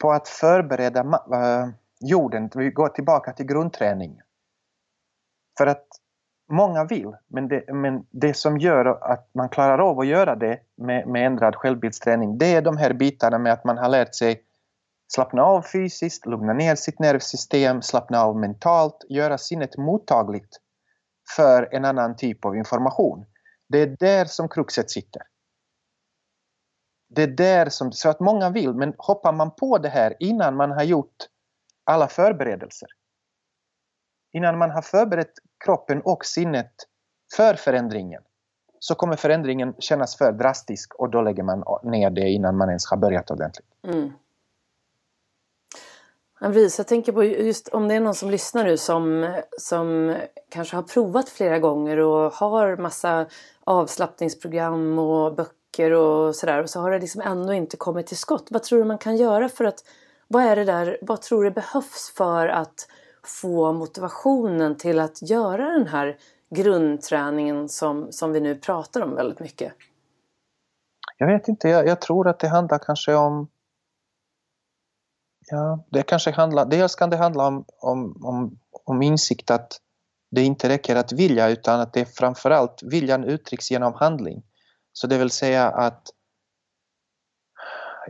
[0.01, 0.99] på att förbereda
[1.33, 2.49] eh, jorden.
[2.55, 4.21] Vi går tillbaka till grundträning.
[5.57, 5.87] För att
[6.49, 10.59] många vill, men det, men det som gör att man klarar av att göra det
[10.75, 14.43] med, med ändrad självbildsträning, det är de här bitarna med att man har lärt sig
[15.13, 20.57] slappna av fysiskt, lugna ner sitt nervsystem, slappna av mentalt, göra sinnet mottagligt
[21.35, 23.25] för en annan typ av information.
[23.69, 25.21] Det är där som kruxet sitter
[27.09, 30.55] det är där som, så att många vill, men hoppar man på det här innan
[30.55, 31.15] man har gjort
[31.83, 32.89] alla förberedelser.
[34.31, 35.33] Innan man har förberett
[35.65, 36.71] kroppen och sinnet
[37.35, 38.21] för förändringen
[38.79, 42.89] så kommer förändringen kännas för drastisk och då lägger man ner det innan man ens
[42.89, 43.67] har börjat ordentligt.
[43.87, 44.11] Mm.
[46.39, 46.77] Precis.
[46.77, 50.15] Jag tänker på just om det är någon som lyssnar nu som, som
[50.49, 53.25] kanske har provat flera gånger och har massa
[53.63, 58.47] avslappningsprogram och böcker och sådär och så har det liksom ändå inte kommit till skott.
[58.49, 59.83] Vad tror du man kan göra för att
[60.27, 62.87] vad är det där, vad tror du behövs för att
[63.23, 66.17] få motivationen till att göra den här
[66.55, 69.73] grundträningen som, som vi nu pratar om väldigt mycket?
[71.17, 73.47] Jag vet inte, jag, jag tror att det handlar kanske om
[75.51, 79.81] Ja, det kanske handlar, dels kan det handla om, om, om, om insikt att
[80.31, 84.43] det inte räcker att vilja utan att det framförallt viljan uttrycks genom handling.
[84.93, 86.09] Så det vill säga att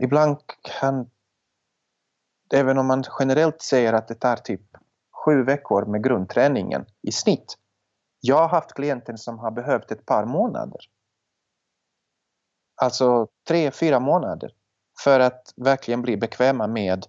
[0.00, 1.10] ibland kan,
[2.54, 4.62] även om man generellt säger att det tar typ
[5.24, 7.56] sju veckor med grundträningen i snitt.
[8.20, 10.80] Jag har haft klienter som har behövt ett par månader.
[12.82, 14.52] Alltså tre, fyra månader
[15.04, 17.06] för att verkligen bli bekväma med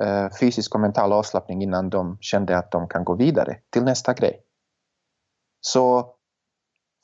[0.00, 4.14] eh, fysisk och mental avslappning innan de kände att de kan gå vidare till nästa
[4.14, 4.44] grej.
[5.60, 6.14] Så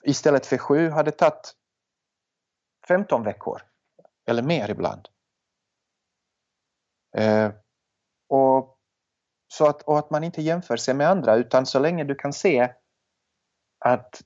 [0.02, 1.54] istället för sju har det tagit
[2.88, 3.62] 15 veckor
[4.26, 5.08] eller mer ibland.
[7.16, 7.52] Eh,
[8.28, 8.69] och,
[9.52, 12.32] så att, och att man inte jämför sig med andra utan så länge du kan
[12.32, 12.72] se
[13.84, 14.22] att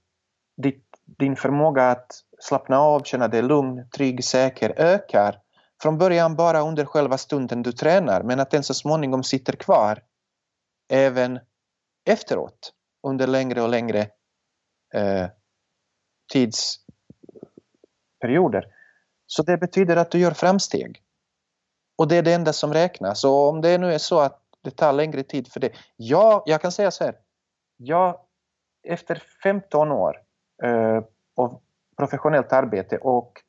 [0.62, 0.84] ditt,
[1.18, 5.40] din förmåga att slappna av, känna dig lugn, trygg, säker ökar
[5.82, 10.02] från början bara under själva stunden du tränar men att den så småningom sitter kvar
[10.92, 11.40] även
[12.04, 12.72] efteråt
[13.06, 14.00] under längre och längre
[14.94, 15.26] eh,
[16.32, 18.66] tidsperioder.
[19.26, 21.02] Så det betyder att du gör framsteg.
[21.98, 23.24] Och det är det enda som räknas.
[23.24, 25.72] Och om det nu är så att det tar längre tid för det.
[25.96, 27.14] Ja, jag kan säga så här.
[27.76, 28.20] Jag,
[28.82, 30.16] efter 15 år
[30.62, 31.02] eh,
[31.36, 31.60] av
[31.96, 33.42] professionellt arbete och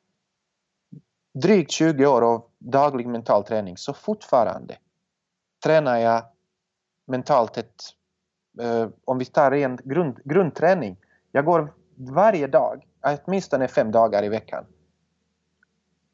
[1.34, 4.76] drygt 20 år av daglig mental träning så fortfarande
[5.64, 6.22] tränar jag
[7.06, 7.82] mentalt ett,
[8.60, 10.96] eh, om vi tar en grund, grundträning.
[11.32, 12.86] Jag går varje dag,
[13.24, 14.66] åtminstone fem dagar i veckan.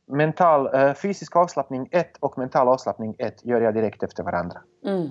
[0.06, 4.62] Mental, eh, fysisk avslappning 1 och mental avslappning 1 gör jag direkt efter varandra.
[4.84, 5.10] Mm.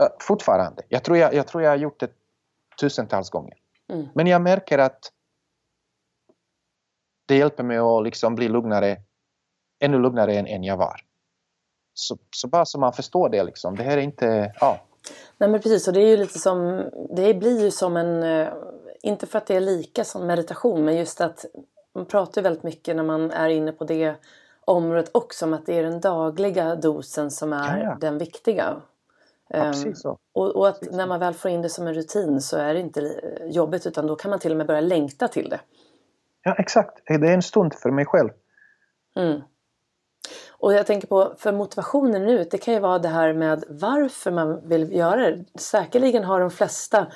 [0.00, 0.82] Eh, fortfarande.
[0.88, 2.10] Jag tror jag, jag tror jag har gjort det
[2.80, 3.54] tusentals gånger.
[3.92, 4.08] Mm.
[4.14, 5.12] Men jag märker att
[7.26, 8.96] det hjälper mig att liksom bli lugnare,
[9.80, 11.00] ännu lugnare än, än jag var.
[11.94, 13.76] Så, så, bara så man förstår det liksom.
[13.76, 14.80] Det här är inte, ja.
[15.38, 18.48] Nej men precis, och det är ju lite som, det blir ju som en, eh,
[19.02, 21.44] inte för att det är lika som meditation, men just att
[21.94, 24.14] man pratar väldigt mycket när man är inne på det
[24.64, 27.96] området också om att det är den dagliga dosen som är ja, ja.
[28.00, 28.76] den viktiga.
[29.48, 30.18] Ja, precis så.
[30.32, 32.80] Och, och att när man väl får in det som en rutin så är det
[32.80, 35.60] inte jobbigt utan då kan man till och med börja längta till det.
[36.42, 37.02] Ja, exakt.
[37.06, 38.30] Det är en stund för mig själv.
[39.16, 39.40] Mm.
[40.50, 44.30] Och jag tänker på, för motivationen nu, det kan ju vara det här med varför
[44.30, 45.44] man vill göra det.
[45.58, 47.06] Säkerligen har de flesta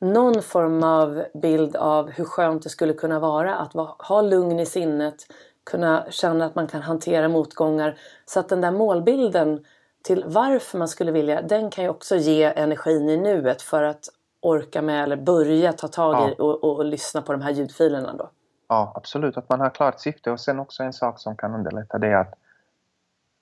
[0.00, 4.66] någon form av bild av hur skönt det skulle kunna vara att ha lugn i
[4.66, 5.14] sinnet,
[5.64, 7.98] kunna känna att man kan hantera motgångar.
[8.26, 9.64] Så att den där målbilden
[10.02, 14.08] till varför man skulle vilja, den kan ju också ge energin i nuet för att
[14.40, 16.44] orka med eller börja ta tag i ja.
[16.44, 18.30] och, och, och lyssna på de här ljudfilerna då.
[18.68, 19.36] Ja, absolut.
[19.36, 22.16] Att man har klart syfte och sen också en sak som kan underlätta det är
[22.16, 22.34] att,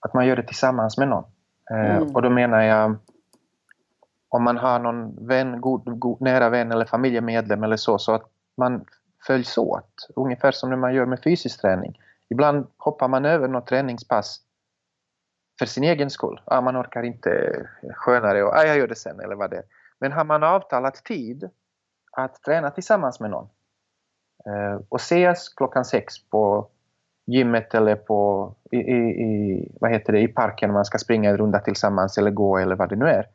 [0.01, 1.25] att man gör det tillsammans med någon.
[1.71, 2.14] Eh, mm.
[2.14, 2.97] och då menar jag
[4.37, 8.31] om man har någon vän, god, god, nära vän eller familjemedlem eller så, så att
[8.57, 8.85] man
[9.27, 10.09] följs åt.
[10.16, 12.01] Ungefär som när man gör med fysisk träning.
[12.29, 14.40] Ibland hoppar man över något träningspass
[15.59, 16.40] för sin egen skull.
[16.44, 17.62] Ah, man orkar inte
[17.94, 19.64] skönare och ah, jag gör det sen eller vad det är.
[19.99, 21.51] Men har man avtalat tid
[22.12, 23.49] att träna tillsammans med någon
[24.47, 26.68] Eh, och ses klockan sex på
[27.27, 31.59] gymmet eller på, i, i, vad heter det, i parken man ska springa en runda
[31.59, 33.27] tillsammans eller gå eller vad det nu är.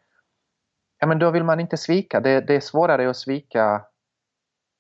[1.00, 2.20] Ja, men då vill man inte svika.
[2.20, 3.86] Det, det är svårare att svika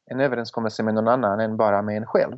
[0.05, 2.37] en överenskommelse med någon annan än bara med en själv.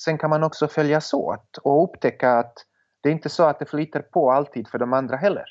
[0.00, 2.54] Sen kan man också följas åt och upptäcka att
[3.00, 5.44] det är inte så att det flyter på alltid för de andra heller.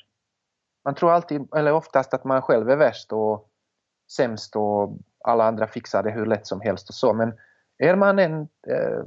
[0.84, 3.48] Man tror alltid, eller oftast att man själv är värst och
[4.16, 7.12] sämst och alla andra fixar det hur lätt som helst och så.
[7.12, 7.38] Men
[7.78, 9.00] är man en, eh,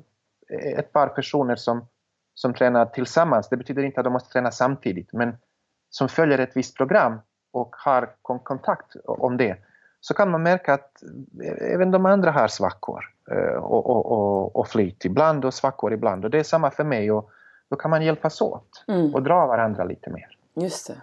[0.79, 1.87] ett par personer som,
[2.33, 5.37] som tränar tillsammans, det betyder inte att de måste träna samtidigt, men
[5.89, 7.19] som följer ett visst program
[7.51, 9.57] och har kontakt om det,
[10.01, 11.03] så kan man märka att
[11.61, 16.25] även de andra har svackor eh, och, och, och, och flyt ibland och svackor ibland.
[16.25, 17.29] Och det är samma för mig och
[17.69, 19.15] då kan man hjälpas åt mm.
[19.15, 20.37] och dra varandra lite mer.
[20.55, 21.01] Just det.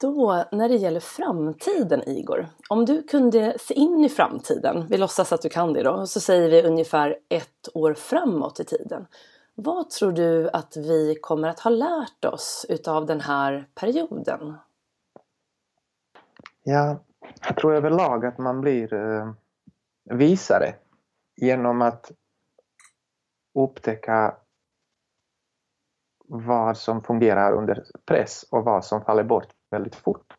[0.00, 5.32] då när det gäller framtiden Igor, om du kunde se in i framtiden, vi låtsas
[5.32, 9.06] att du kan det då, så säger vi ungefär ett år framåt i tiden.
[9.54, 14.56] Vad tror du att vi kommer att ha lärt oss utav den här perioden?
[16.70, 16.98] Ja,
[17.46, 19.32] jag tror överlag att man blir eh,
[20.04, 20.74] visare
[21.36, 22.12] genom att
[23.54, 24.36] upptäcka
[26.24, 30.36] vad som fungerar under press och vad som faller bort väldigt fort.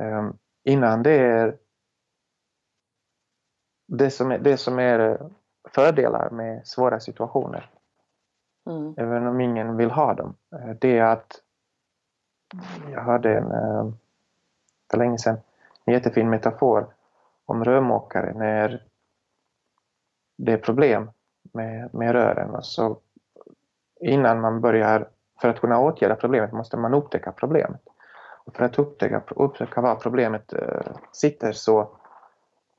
[0.00, 1.58] Um, innan det är
[3.86, 5.30] det som är, det som är
[5.74, 7.70] fördelar med svåra situationer,
[8.70, 8.94] mm.
[8.96, 11.42] även om ingen vill ha dem, eh, det är att
[12.92, 13.92] jag hörde en, eh,
[14.90, 15.40] för länge sedan
[15.84, 16.86] en jättefin metafor
[17.44, 18.84] om rörmokare när
[20.38, 21.10] det är problem
[21.52, 23.00] med, med rören och så
[24.00, 25.08] innan man börjar,
[25.40, 27.80] för att kunna åtgärda problemet måste man upptäcka problemet.
[28.44, 31.96] Och för att upptäcka, upptäcka var problemet äh, sitter så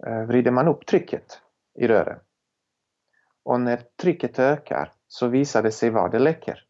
[0.06, 1.42] äh, vrider man upp trycket
[1.74, 2.20] i rören.
[3.44, 6.66] Och när trycket ökar så visar det sig var det läcker.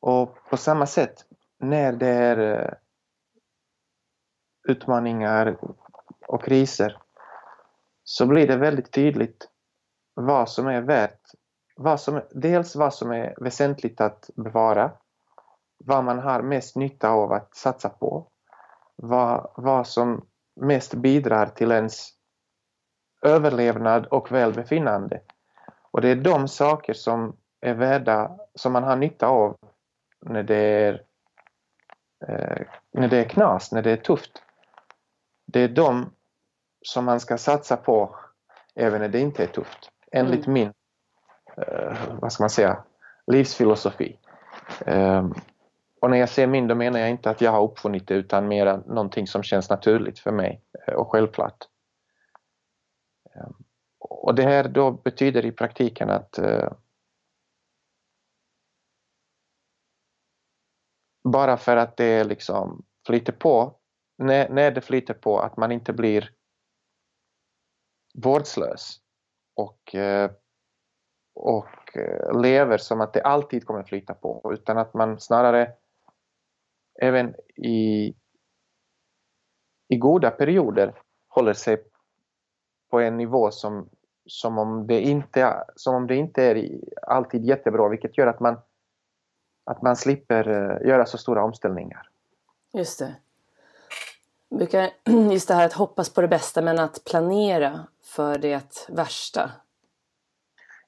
[0.00, 1.24] Och på samma sätt,
[1.58, 2.72] när det är eh,
[4.68, 5.56] utmaningar
[6.26, 6.96] och kriser
[8.04, 9.48] så blir det väldigt tydligt
[10.14, 11.20] vad som är värt
[11.82, 14.90] vad som, dels vad som är väsentligt att bevara,
[15.84, 18.26] vad man har mest nytta av att satsa på,
[18.96, 22.08] vad, vad som mest bidrar till ens
[23.22, 25.20] överlevnad och välbefinnande.
[25.90, 29.56] Och det är de saker som är värda, som man har nytta av
[30.20, 31.02] när det är,
[32.28, 34.42] eh, när det är knas, när det är tufft.
[35.52, 36.12] Det är de
[36.82, 38.16] som man ska satsa på
[38.74, 40.52] även när det inte är tufft, enligt mm.
[40.52, 40.72] min
[41.56, 42.84] eh, vad ska man säga,
[43.26, 44.18] livsfilosofi.
[44.86, 45.28] Eh,
[46.00, 48.48] och när jag säger min, då menar jag inte att jag har uppfunnit det utan
[48.48, 51.68] mer någonting som känns naturligt för mig eh, och självklart.
[53.34, 53.50] Eh,
[53.98, 56.72] och det här då betyder i praktiken att eh,
[61.24, 63.79] bara för att det liksom flyter på,
[64.20, 66.30] när, när det flyter på, att man inte blir
[68.14, 69.00] vårdslös
[69.54, 70.30] och eh,
[71.34, 75.72] och eh, lever som att det alltid kommer flyta på utan att man snarare
[77.00, 78.14] även i,
[79.88, 81.84] i goda perioder håller sig
[82.90, 83.88] på en nivå som,
[84.26, 86.70] som, om, det inte, som om det inte är
[87.02, 88.60] alltid jättebra vilket gör att man,
[89.64, 92.08] att man slipper eh, göra så stora omställningar.
[92.72, 93.16] Just det.
[94.50, 94.90] Brukar,
[95.32, 99.50] just det här att hoppas på det bästa men att planera för det värsta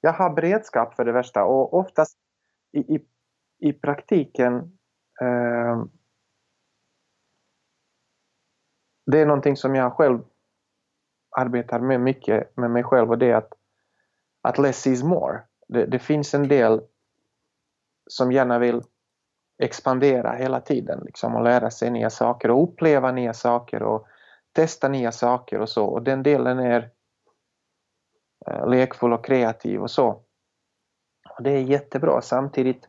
[0.04, 2.18] jag har beredskap för det värsta och oftast
[2.72, 3.06] i, i,
[3.58, 4.54] i praktiken
[5.20, 5.84] eh,
[9.06, 10.24] det är någonting som jag själv
[11.36, 13.52] arbetar med mycket med mig själv och det är att,
[14.42, 15.40] att less is more.
[15.68, 16.80] Det, det finns en del
[18.06, 18.82] som gärna vill
[19.62, 24.06] expandera hela tiden liksom, och lära sig nya saker och uppleva nya saker och
[24.52, 25.84] testa nya saker och så.
[25.84, 26.90] Och den delen är
[28.46, 30.08] eh, lekfull och kreativ och så.
[31.36, 32.20] Och det är jättebra.
[32.20, 32.88] Samtidigt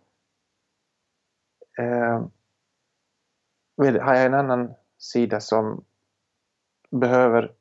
[1.78, 2.26] eh,
[3.78, 5.84] har jag en annan sida som
[6.92, 7.54] behöver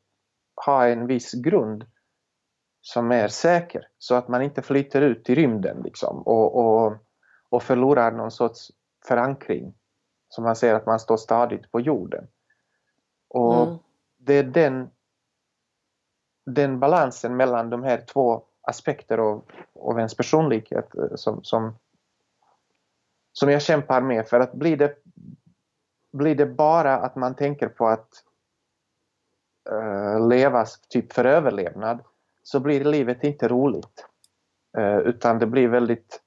[0.66, 1.84] ha en viss grund
[2.80, 6.96] som är säker så att man inte flyter ut i rymden liksom, och, och,
[7.48, 8.72] och förlorar någon sorts
[9.08, 9.74] förankring.
[10.28, 12.26] Som man ser att man står stadigt på jorden.
[13.28, 13.78] Och mm.
[14.18, 14.90] Det är den
[16.44, 21.74] den balansen mellan de här två aspekter av, av ens personlighet eh, som, som,
[23.32, 24.28] som jag kämpar med.
[24.28, 24.96] För att blir det,
[26.12, 28.24] blir det bara att man tänker på att
[29.70, 31.98] uh, leva typ för överlevnad
[32.42, 34.06] så blir livet inte roligt.
[34.78, 36.20] Uh, utan det blir väldigt,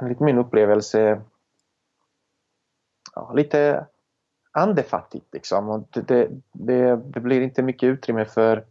[0.00, 1.22] enligt min upplevelse,
[3.14, 3.86] ja, lite
[4.52, 5.34] andefattigt.
[5.34, 5.68] Liksom.
[5.68, 8.66] Och det, det, det, blir inte mycket utrymme för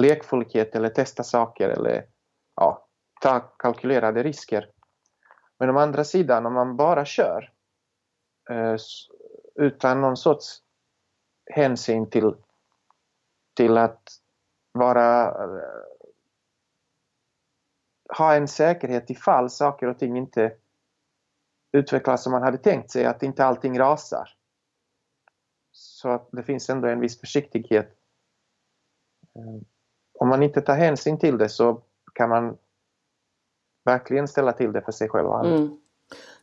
[0.00, 2.06] lekfullhet eller testa saker eller
[2.56, 2.86] ja,
[3.20, 4.70] ta kalkylerade risker.
[5.58, 7.52] Men å andra sidan, om man bara kör
[8.50, 8.76] eh,
[9.54, 10.62] utan någon sorts
[11.46, 12.34] hänsyn till,
[13.56, 14.02] till att
[14.72, 15.84] vara eh,
[18.18, 20.52] ha en säkerhet ifall saker och ting inte
[21.74, 24.28] utvecklas som man hade tänkt sig, att inte allting rasar.
[25.72, 27.88] Så att det finns ändå en viss försiktighet.
[29.36, 29.62] Eh,
[30.18, 31.82] om man inte tar hänsyn till det så
[32.14, 32.56] kan man
[33.84, 35.56] verkligen ställa till det för sig själv och andra.
[35.56, 35.80] Mm.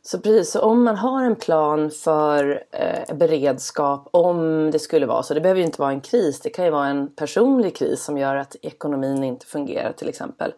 [0.02, 5.22] Så precis, så om man har en plan för eh, beredskap om det skulle vara
[5.22, 8.04] så, det behöver ju inte vara en kris, det kan ju vara en personlig kris
[8.04, 10.54] som gör att ekonomin inte fungerar till exempel.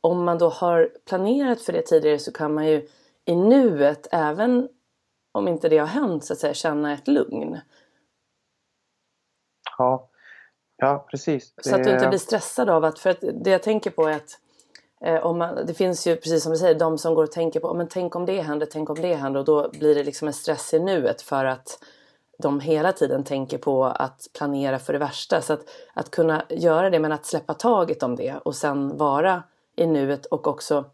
[0.00, 2.88] Om man då har planerat för det tidigare så kan man ju
[3.24, 4.68] i nuet, även
[5.32, 7.60] om inte det har hänt, så att säga, känna ett lugn.
[9.78, 10.10] Ja,
[10.76, 11.54] ja precis.
[11.62, 14.16] Så att du inte blir stressad av att, för att det jag tänker på är
[14.16, 14.38] att
[15.04, 17.60] Eh, om man, det finns ju precis som du säger de som går och tänker
[17.60, 20.28] på men tänk om det händer, tänk om det händer och då blir det liksom
[20.28, 21.84] en stress i nuet för att
[22.38, 25.40] de hela tiden tänker på att planera för det värsta.
[25.40, 25.60] Så att,
[25.94, 29.42] att kunna göra det men att släppa taget om det och sen vara
[29.76, 30.84] i nuet och också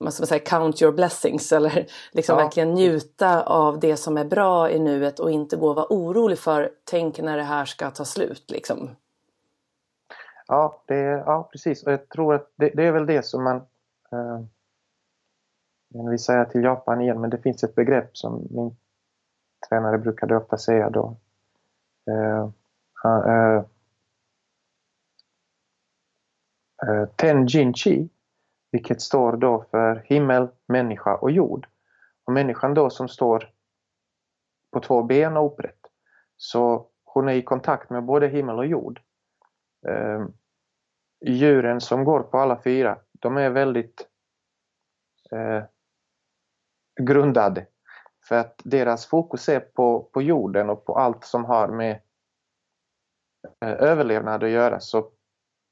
[0.00, 2.44] man ska säga, count your blessings eller liksom ja.
[2.44, 6.38] verkligen njuta av det som är bra i nuet och inte gå och vara orolig
[6.38, 8.90] för tänk när det här ska ta slut liksom.
[10.46, 11.82] Ja, det, ja precis.
[11.82, 13.56] Och jag tror att det, det är väl det som man...
[14.12, 14.40] Eh,
[15.90, 18.76] vill säga till Japan igen, men det finns ett begrepp som min
[19.68, 21.16] tränare brukade ofta säga då.
[22.10, 22.48] Eh,
[23.04, 23.62] eh,
[26.88, 28.08] eh, Tenjin Chi,
[28.70, 31.66] vilket står då för himmel, människa och jord.
[32.24, 33.50] Och människan då som står
[34.72, 35.80] på två ben och upprätt.
[36.36, 39.00] Så hon är i kontakt med både himmel och jord.
[39.88, 40.26] Eh,
[41.26, 44.08] djuren som går på alla fyra, de är väldigt
[45.32, 45.64] eh,
[47.00, 47.66] grundade.
[48.28, 52.00] För att deras fokus är på, på jorden och på allt som har med
[53.60, 54.80] eh, överlevnad att göra.
[54.80, 55.10] Så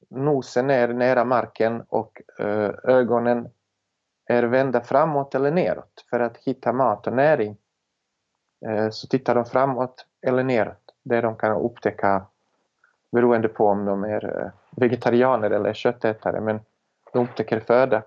[0.09, 3.49] nosen är nära marken och eh, ögonen
[4.25, 7.57] är vända framåt eller neråt för att hitta mat och näring.
[8.65, 12.25] Eh, så tittar de framåt eller neråt där de kan upptäcka
[13.11, 16.59] beroende på om de är eh, vegetarianer eller köttätare, men
[17.13, 18.03] de upptäcker föda.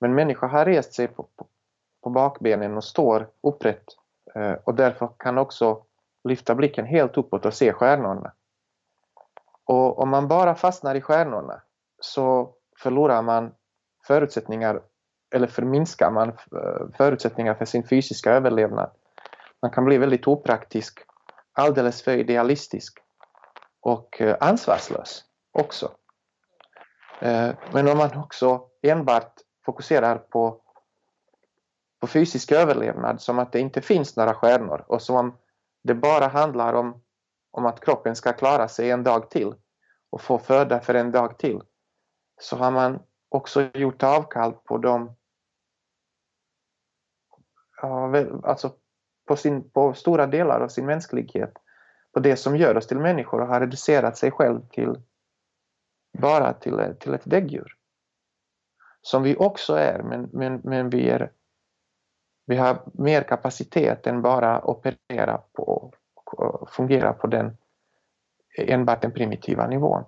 [0.00, 1.46] Men människan har rest sig på, på,
[2.02, 3.84] på bakbenen och står upprätt
[4.64, 5.82] och därför kan också
[6.24, 8.32] lyfta blicken helt uppåt och se stjärnorna.
[9.64, 11.62] Och om man bara fastnar i stjärnorna
[12.00, 13.54] så förlorar man
[14.06, 14.82] förutsättningar
[15.34, 18.90] eller förminskar man eh, förutsättningar för sin fysiska överlevnad.
[19.62, 20.98] Man kan bli väldigt opraktisk,
[21.52, 22.98] alldeles för idealistisk
[23.80, 25.90] och eh, ansvarslös också.
[27.20, 29.32] Eh, men om man också enbart
[29.64, 30.60] fokuserar på,
[32.00, 35.38] på fysisk överlevnad som att det inte finns några stjärnor och som om
[35.84, 37.02] det bara handlar om,
[37.52, 39.54] om att kroppen ska klara sig en dag till
[40.10, 41.60] och få föda för en dag till
[42.40, 45.16] så har man också gjort avkall på de
[48.42, 48.72] alltså
[49.26, 51.52] på, sin, på stora delar av sin mänsklighet
[52.12, 55.02] på det som gör oss till människor och har reducerat sig själv till
[56.18, 57.76] bara till, till ett däggdjur.
[59.00, 61.32] Som vi också är, men, men, men vi, är,
[62.46, 65.92] vi har mer kapacitet än bara operera på
[66.72, 67.56] fungerar på den
[68.58, 70.04] enbart den primitiva nivån.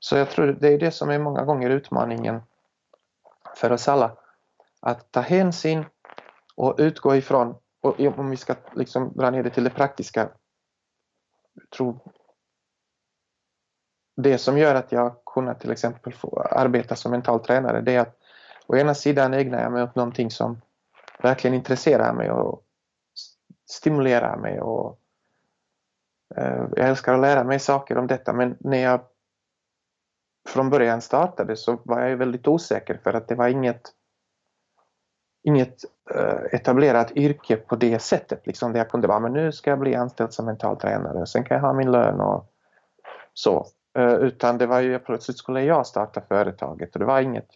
[0.00, 2.42] Så jag tror det är det som är många gånger utmaningen
[3.56, 4.16] för oss alla.
[4.80, 5.84] Att ta hänsyn
[6.54, 10.28] och utgå ifrån, och om vi ska liksom dra ner det till det praktiska,
[11.76, 11.98] tror
[14.16, 18.00] det som gör att jag kunnat till exempel få arbeta som mental tränare det är
[18.00, 18.16] att
[18.66, 20.60] å ena sidan ägnar jag mig åt någonting som
[21.22, 22.62] verkligen intresserar mig och
[23.70, 25.00] stimulerar mig och
[26.34, 29.00] Eh, jag älskar att lära mig saker om detta men när jag
[30.48, 33.92] från början startade så var jag väldigt osäker för att det var inget
[35.42, 38.46] inget eh, etablerat yrke på det sättet.
[38.46, 41.28] Liksom där jag kunde vara, men nu ska jag bli anställd som mental tränare, och
[41.28, 42.52] sen kan jag ha min lön och
[43.34, 43.66] så.
[43.98, 47.48] Eh, utan det var ju plötsligt skulle jag starta företaget och det var inget...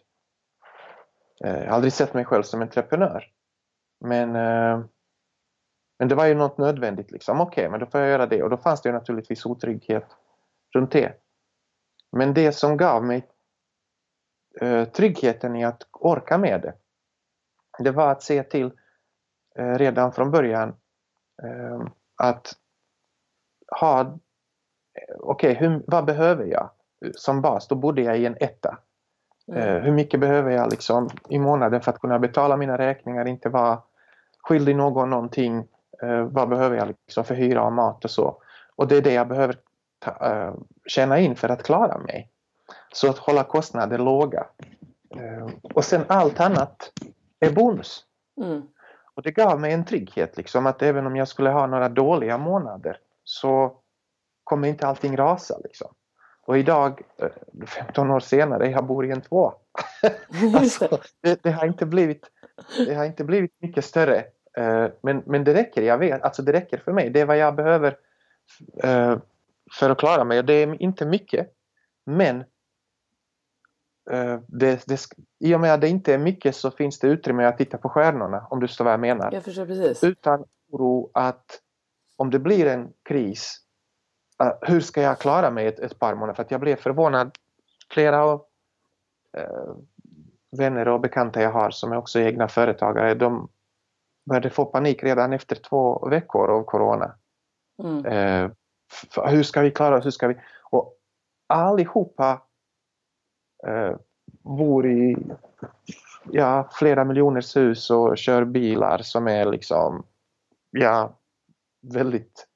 [1.38, 3.24] Jag har aldrig sett mig själv som entreprenör.
[4.04, 4.36] Men,
[6.00, 7.40] men det var ju något nödvändigt liksom.
[7.40, 10.06] Okej, okay, men då får jag göra det och då fanns det ju naturligtvis otrygghet
[10.74, 11.12] runt det.
[12.12, 13.26] Men det som gav mig
[14.92, 16.74] tryggheten i att orka med det
[17.78, 18.70] det var att se till
[19.58, 20.68] eh, redan från början
[21.42, 21.80] eh,
[22.16, 22.52] att
[23.80, 24.06] ha, eh,
[25.18, 26.70] okej, okay, vad behöver jag
[27.14, 27.68] som bas?
[27.68, 28.78] Då bodde jag i en etta.
[29.52, 29.82] Mm.
[29.82, 33.82] hur mycket behöver jag liksom i månaden för att kunna betala mina räkningar, inte vara
[34.38, 35.68] skyldig någon någonting?
[36.30, 38.42] Vad behöver jag liksom för hyra och mat och så?
[38.76, 39.56] Och det är det jag behöver
[39.98, 40.54] ta,
[40.86, 42.30] tjäna in för att klara mig.
[42.92, 44.46] Så att hålla kostnader låga.
[45.74, 46.92] och sen allt annat
[47.40, 48.04] är bonus.
[48.40, 48.62] Mm.
[49.14, 52.38] Och det gav mig en trygghet liksom att även om jag skulle ha några dåliga
[52.38, 53.76] månader så
[54.44, 55.94] kommer inte allting rasa liksom.
[56.42, 57.02] Och idag,
[57.66, 59.52] 15 eh, år senare, jag bor i en två.
[60.56, 62.30] alltså, det, det, har inte blivit
[62.86, 64.24] det har inte blivit mycket större.
[64.58, 66.22] Eh, men, men det räcker, jag vet.
[66.22, 67.10] Alltså det räcker för mig.
[67.10, 67.96] Det är vad jag behöver
[68.84, 69.18] eh,
[69.78, 70.42] för att klara mig.
[70.42, 71.52] Det är inte mycket.
[72.06, 72.44] Men
[74.46, 75.00] det, det,
[75.38, 77.88] i och med att det inte är mycket så finns det utrymme att titta på
[77.88, 79.32] stjärnorna om du förstår vad jag menar.
[79.32, 80.04] Jag förstår precis.
[80.04, 81.60] Utan oro att
[82.16, 83.60] om det blir en kris,
[84.60, 86.34] hur ska jag klara mig ett, ett par månader?
[86.34, 87.38] För att jag blev förvånad.
[87.90, 88.44] Flera av
[89.36, 89.74] eh,
[90.58, 93.48] vänner och bekanta jag har som är också egna företagare, de
[94.30, 97.14] började få panik redan efter två veckor av corona.
[97.82, 98.06] Mm.
[98.06, 98.50] Eh,
[99.24, 100.06] hur ska vi klara oss?
[100.06, 100.36] Hur ska vi?
[100.70, 100.94] Och
[101.46, 102.42] allihopa
[103.66, 103.96] eh,
[104.42, 105.16] bor i
[106.30, 110.06] ja, flera miljoners hus och kör bilar som är liksom
[110.70, 111.18] ja,
[111.92, 112.46] väldigt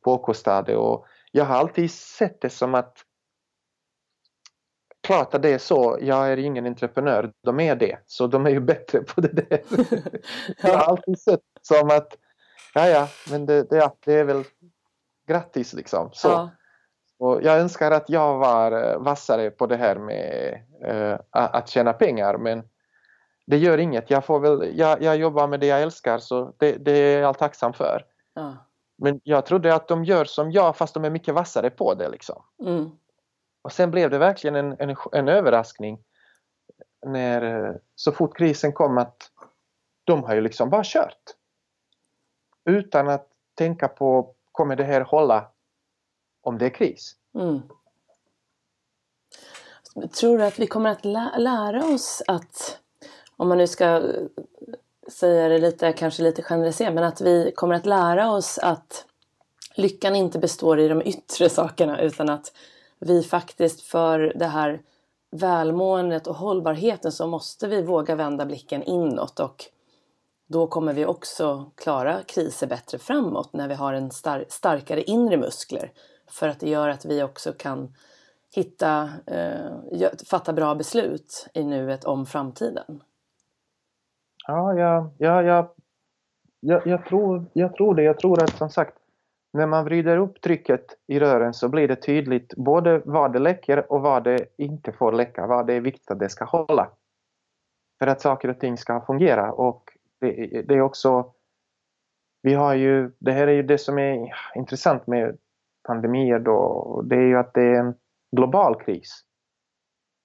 [0.00, 3.03] påkostade och jag har alltid sett det som att
[5.04, 8.50] klart att det är så, jag är ingen entreprenör, de är det, så de är
[8.50, 9.60] ju bättre på det där.
[10.62, 12.16] jag har alltid sett som att,
[12.74, 14.44] ja ja, men det, det, det är väl
[15.26, 16.10] grattis liksom.
[16.12, 16.28] Så.
[16.28, 16.50] Ja.
[17.18, 21.92] Och jag önskar att jag var eh, vassare på det här med uh, att tjäna
[21.92, 22.62] pengar men
[23.46, 24.10] det gör inget.
[24.10, 27.38] Jag, får väl, jag, jag jobbar med det jag älskar så det, det är jag
[27.38, 28.04] tacksam för.
[28.34, 28.56] Ja.
[28.96, 32.08] Men jag trodde att de gör som jag fast de är mycket vassare på det.
[32.08, 32.42] Liksom.
[32.60, 32.90] Mm.
[33.64, 35.98] Och sen blev det verkligen en, en, en överraskning
[37.06, 39.30] när eh, så fort krisen kom att
[40.04, 41.22] de har ju liksom bara kört.
[42.64, 45.50] Utan att tänka på kommer det här hålla
[46.40, 47.16] om det är kris.
[47.34, 47.62] Mm.
[50.08, 52.80] Tror du att vi kommer att lä lära oss att,
[53.36, 54.02] om man nu ska eh,
[55.08, 59.06] säga det lite, kanske lite generaliserat, men att vi kommer att lära oss att
[59.74, 62.52] lyckan inte består i de yttre sakerna utan att
[63.04, 64.82] vi faktiskt för det här
[65.30, 69.64] välmåendet och hållbarheten så måste vi våga vända blicken inåt och
[70.46, 75.36] då kommer vi också klara kriser bättre framåt när vi har en star starkare inre
[75.36, 75.92] muskler.
[76.30, 77.94] För att det gör att vi också kan
[78.54, 83.02] hitta, eh, fatta bra beslut i nuet om framtiden.
[84.46, 85.74] Ja, ja, ja, ja,
[86.60, 88.02] jag, jag, tror, jag tror det.
[88.02, 88.98] Jag tror att som sagt
[89.54, 93.92] när man vrider upp trycket i rören så blir det tydligt både vad det läcker
[93.92, 96.90] och vad det inte får läcka, vad det är viktigt att det ska hålla.
[97.98, 99.84] För att saker och ting ska fungera och
[100.20, 101.32] det, det är också
[102.42, 105.38] vi har ju, det här är ju det som är intressant med
[105.88, 107.94] pandemier då, det är ju att det är en
[108.36, 109.24] global kris.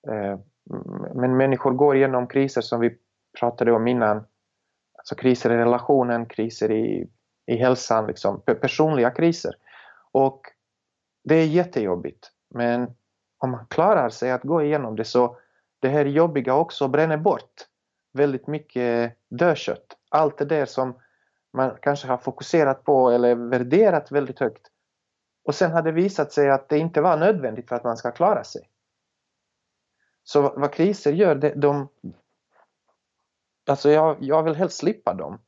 [0.07, 0.39] Eh,
[1.15, 2.97] men människor går igenom kriser som vi
[3.39, 4.17] pratade om innan.
[4.97, 7.09] Alltså kriser i relationen, kriser i
[7.49, 9.55] i hälsan, liksom, personliga kriser.
[10.11, 10.41] Och
[11.23, 12.31] det är jättejobbigt.
[12.49, 12.95] Men
[13.37, 15.37] om man klarar sig att gå igenom det så
[15.79, 17.67] det här jobbiga också bränner bort
[18.13, 19.97] väldigt mycket dödkött.
[20.09, 20.93] Allt det där som
[21.53, 24.67] man kanske har fokuserat på eller värderat väldigt högt.
[25.43, 28.11] Och sen har det visat sig att det inte var nödvändigt för att man ska
[28.11, 28.69] klara sig.
[30.23, 31.87] Så vad kriser gör, det, de...
[33.69, 35.39] Alltså jag, jag vill helst slippa dem.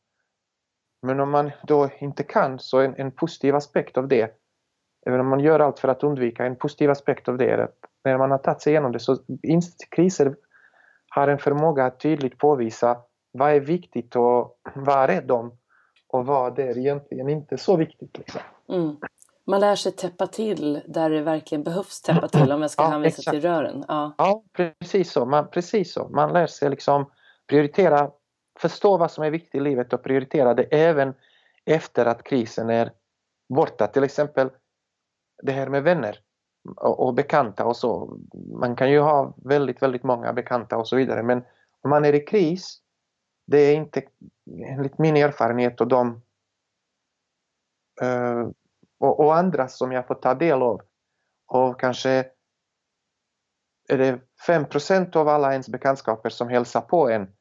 [1.01, 4.37] Men om man då inte kan så en, en positiv aspekt av det,
[5.05, 7.75] även om man gör allt för att undvika, en positiv aspekt av det är att
[8.03, 9.17] när man har tagit sig igenom det så
[9.95, 10.35] kriser
[11.09, 12.97] har en förmåga att tydligt påvisa
[13.31, 15.57] vad är viktigt att vara rädd om
[16.07, 18.17] och vad är egentligen inte så viktigt.
[18.17, 18.41] Liksom.
[18.69, 18.97] Mm.
[19.45, 22.89] Man lär sig täppa till där det verkligen behövs täppa till om jag ska ja,
[22.89, 23.31] hänvisa exakt.
[23.31, 23.85] till rören.
[23.87, 25.25] Ja, ja precis, så.
[25.25, 26.09] Man, precis så.
[26.09, 27.05] Man lär sig liksom
[27.47, 28.11] prioritera
[28.61, 31.13] förstå vad som är viktigt i livet och prioritera det även
[31.65, 32.91] efter att krisen är
[33.49, 33.87] borta.
[33.87, 34.49] Till exempel
[35.43, 36.19] det här med vänner
[36.77, 38.17] och, och bekanta och så.
[38.59, 41.43] Man kan ju ha väldigt, väldigt många bekanta och så vidare men
[41.81, 42.81] om man är i kris,
[43.47, 44.03] det är inte
[44.67, 46.21] enligt min erfarenhet och de
[48.03, 48.49] uh,
[48.99, 50.81] och, och andra som jag får ta del av
[51.47, 52.25] och kanske
[53.89, 57.33] är det 5% av alla ens bekantskaper som hälsar på en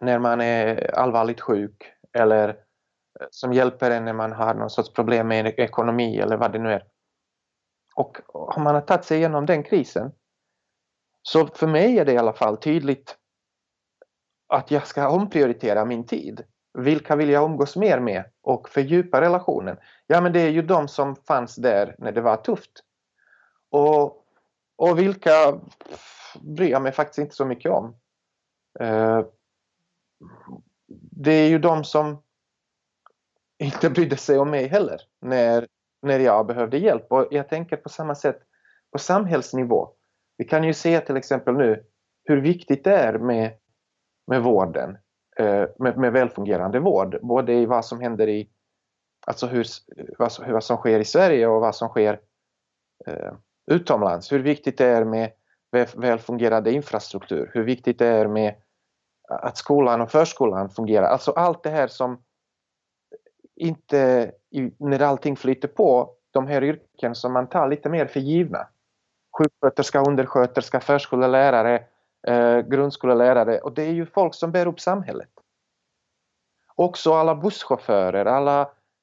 [0.00, 4.92] när man är allvarligt sjuk eller eh, som hjälper en när man har någon sorts
[4.92, 6.84] problem med ekonomi eller vad det nu är.
[7.94, 10.12] Och om man har tagit sig igenom den krisen
[11.22, 13.16] så för mig är det i alla fall tydligt
[14.48, 16.44] att jag ska omprioritera min tid.
[16.78, 19.76] Vilka vill jag umgås mer med och fördjupa relationen?
[20.06, 22.84] Ja, men det är ju de som fanns där när det var tufft.
[23.70, 24.24] Och,
[24.76, 25.60] och vilka
[26.40, 27.96] bryr jag mig faktiskt inte så mycket om.
[28.80, 29.22] Eh,
[31.10, 32.22] det är ju de som
[33.58, 35.66] inte brydde sig om mig heller när,
[36.02, 37.12] när jag behövde hjälp.
[37.12, 38.42] Och jag tänker på samma sätt
[38.92, 39.90] på samhällsnivå.
[40.36, 41.84] Vi kan ju se till exempel nu
[42.24, 43.52] hur viktigt det är med,
[44.26, 44.98] med vården,
[45.36, 48.50] eh, med, med välfungerande vård, både i vad som händer i,
[49.26, 49.66] alltså hur,
[50.18, 52.20] vad, som, vad som sker i Sverige och vad som sker
[53.06, 53.32] eh,
[53.70, 54.32] utomlands.
[54.32, 55.32] Hur viktigt det är med
[55.96, 58.54] välfungerande infrastruktur, hur viktigt det är med
[59.30, 61.06] att skolan och förskolan fungerar.
[61.06, 62.22] Alltså allt det här som
[63.56, 64.32] inte,
[64.78, 68.66] när allting flyter på, de här yrken som man tar lite mer för givna.
[69.38, 71.84] Sjuksköterska, undersköterska, förskollärare,
[72.26, 75.30] eh, grundskolelärare och det är ju folk som bär upp samhället.
[76.74, 78.60] Också alla busschaufförer, alla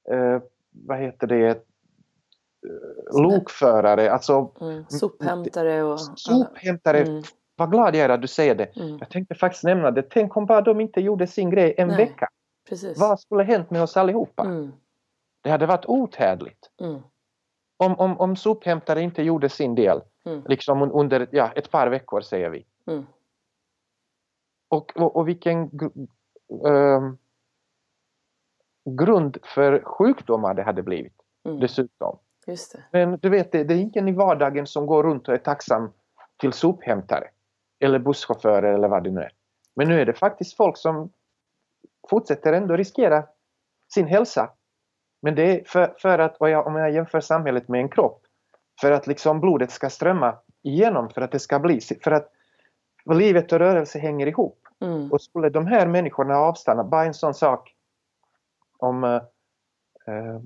[0.10, 7.02] eh, vad heter det, eh, lokförare, alltså mm, sophämtare och sophämtare.
[7.02, 7.24] Mm.
[7.60, 8.78] Vad glad jag är att du säger det.
[8.78, 8.98] Mm.
[8.98, 10.02] Jag tänkte faktiskt nämna det.
[10.10, 12.30] Tänk om bara de inte gjorde sin grej en Nej, vecka.
[12.70, 13.00] Precis.
[13.00, 14.44] Vad skulle hänt med oss allihopa?
[14.44, 14.72] Mm.
[15.42, 16.72] Det hade varit otädligt.
[16.82, 17.02] Mm.
[17.78, 20.44] Om, om, om sophämtare inte gjorde sin del, mm.
[20.48, 22.66] liksom under ja, ett par veckor säger vi.
[22.88, 23.06] Mm.
[24.70, 25.64] Och, och, och vilken
[26.66, 27.12] äh,
[28.90, 31.60] grund för sjukdomar det hade blivit mm.
[31.60, 32.18] dessutom.
[32.92, 35.92] Men du vet, det, det är ingen i vardagen som går runt och är tacksam
[36.38, 37.28] till sophämtare
[37.80, 39.32] eller busschaufförer eller vad det nu är.
[39.76, 41.12] Men nu är det faktiskt folk som
[42.10, 43.24] fortsätter ändå riskera
[43.94, 44.50] sin hälsa.
[45.22, 48.22] Men det är för, för att, jag, om jag jämför samhället med en kropp,
[48.82, 52.32] för att liksom blodet ska strömma igenom, för att det ska bli, för att
[53.06, 54.60] livet och rörelse hänger ihop.
[54.82, 55.12] Mm.
[55.12, 57.74] Och skulle de här människorna avstanna, bara en sån sak
[58.78, 59.22] om eh,
[60.08, 60.40] eh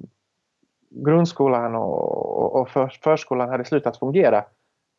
[0.90, 4.46] grundskolan och, och för, förskolan hade slutat fungera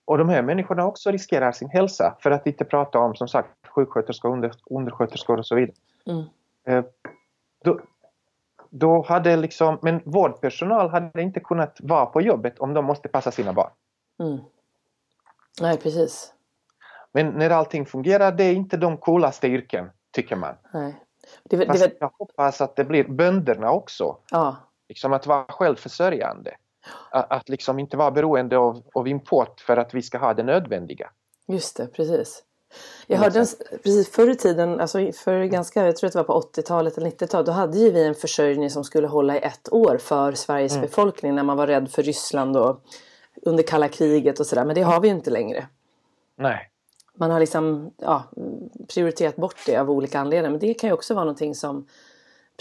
[0.05, 3.48] och de här människorna också riskerar sin hälsa för att inte prata om som sagt
[3.68, 5.76] sjuksköterskor, under, undersköterskor och så vidare.
[6.07, 6.24] Mm.
[6.66, 6.84] Eh,
[7.64, 7.80] då,
[8.70, 13.30] då hade liksom, men vårdpersonal hade inte kunnat vara på jobbet om de måste passa
[13.30, 13.70] sina barn.
[14.20, 14.38] Mm.
[15.61, 16.34] Nej, precis.
[17.12, 20.55] Men när allting fungerar, det är inte de coolaste yrken, tycker man.
[20.72, 20.94] Nej.
[21.44, 24.16] Det, det, det, jag hoppas att det blir bönderna också.
[24.30, 24.57] Ja.
[24.88, 26.55] Liksom att vara självförsörjande.
[27.11, 30.43] Att, att liksom inte vara beroende av, av import för att vi ska ha det
[30.43, 31.11] nödvändiga.
[31.47, 32.43] Just det, precis.
[33.07, 36.41] Jag hörde en, precis förr i tiden, alltså för ganska, jag tror att det var
[36.41, 39.72] på 80-talet eller 90-talet, då hade ju vi en försörjning som skulle hålla i ett
[39.72, 40.87] år för Sveriges mm.
[40.87, 42.85] befolkning när man var rädd för Ryssland och
[43.43, 44.64] under kalla kriget och sådär.
[44.64, 45.66] Men det har vi ju inte längre.
[46.37, 46.68] Nej.
[47.14, 48.24] Man har liksom ja,
[48.95, 50.51] prioriterat bort det av olika anledningar.
[50.51, 51.87] Men det kan ju också vara någonting som,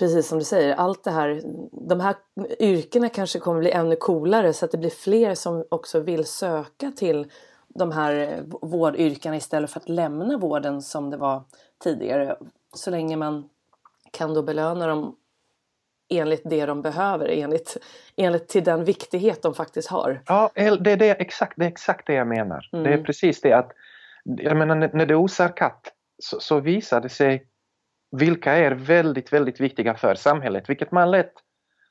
[0.02, 1.42] precis som du säger, allt det här,
[1.72, 2.16] de här
[2.60, 6.92] yrkena kanske kommer bli ännu coolare så att det blir fler som också vill söka
[6.92, 7.32] till
[7.68, 11.44] de här vårdyrkena istället för att lämna vården som det var
[11.84, 12.36] tidigare.
[12.74, 13.50] Så länge man
[14.12, 15.16] kan då belöna dem
[16.10, 17.78] enligt det de behöver, enligt,
[18.16, 20.22] enligt till den viktighet de faktiskt har.
[20.26, 22.70] Ja, det är, det, exakt, det är exakt det jag menar.
[22.74, 22.84] Mm.
[22.84, 23.06] Det är mm.
[23.06, 23.72] precis det att
[24.24, 25.92] jag menar, när det osar katt
[26.24, 27.48] så, så visar det sig
[28.12, 31.34] vilka är väldigt, väldigt viktiga för samhället, vilket man lätt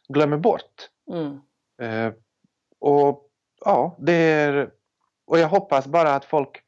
[0.09, 0.89] glömmer bort.
[1.11, 1.41] Mm.
[1.83, 2.12] Uh,
[2.79, 3.31] och
[3.64, 4.71] ja, det är
[5.31, 6.62] och jag hoppas bara att folk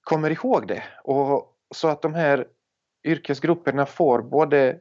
[0.00, 2.48] kommer ihåg det och så att de här
[3.04, 4.80] yrkesgrupperna får både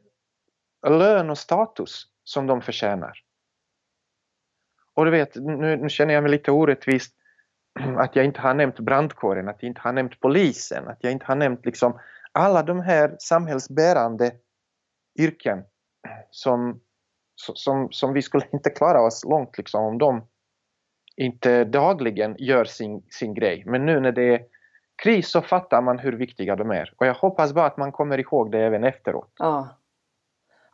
[0.88, 3.24] lön och status som de förtjänar.
[4.94, 7.16] Och du vet, nu, nu känner jag mig lite orättvist
[7.98, 11.26] att jag inte har nämnt brandkåren, att jag inte har nämnt polisen, att jag inte
[11.26, 12.00] har nämnt liksom
[12.32, 14.32] alla de här samhällsbärande
[15.20, 15.64] yrken
[16.32, 16.82] som,
[17.36, 20.28] som, som vi skulle inte klara oss långt liksom om de
[21.16, 23.64] inte dagligen gör sin, sin grej.
[23.66, 24.46] Men nu när det är
[25.04, 26.94] kris så fattar man hur viktiga de är.
[26.98, 29.32] Och jag hoppas bara att man kommer ihåg det även efteråt.
[29.38, 29.68] Ja,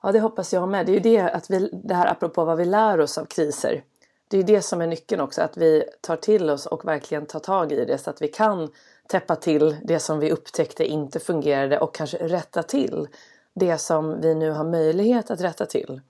[0.02, 0.86] ja det hoppas jag med.
[0.86, 3.84] Det är ju det, att vi, det här apropå vad vi lär oss av kriser.
[4.30, 7.40] Det är det som är nyckeln också, att vi tar till oss och verkligen tar
[7.40, 8.70] tag i det så att vi kan
[9.10, 13.08] täppa till det som vi upptäckte inte fungerade och kanske rätta till
[13.56, 16.02] det som vi nu har möjlighet att rätta till.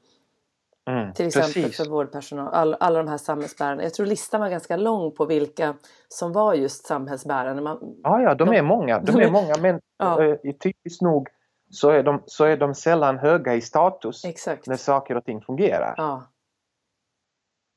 [0.85, 1.77] Mm, till exempel precis.
[1.77, 3.83] för vårdpersonal, all, alla de här samhällsbärarna.
[3.83, 5.75] Jag tror listan var ganska lång på vilka
[6.07, 7.61] som var just samhällsbärande.
[7.61, 8.99] Man, ja, ja, de, de är många.
[8.99, 10.23] De är många men ja.
[10.23, 11.29] äh, typiskt nog
[11.69, 14.67] så är, de, så är de sällan höga i status Exakt.
[14.67, 15.93] när saker och ting fungerar.
[15.97, 16.23] Ja.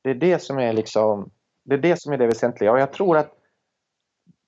[0.03, 1.29] Det är det som är liksom
[1.63, 3.36] det är det som är det väsentliga och jag tror att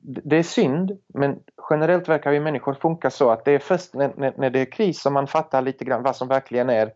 [0.01, 1.39] det är synd men
[1.69, 4.71] generellt verkar vi människor funka så att det är först när, när, när det är
[4.71, 6.93] kris som man fattar lite grann vad som verkligen är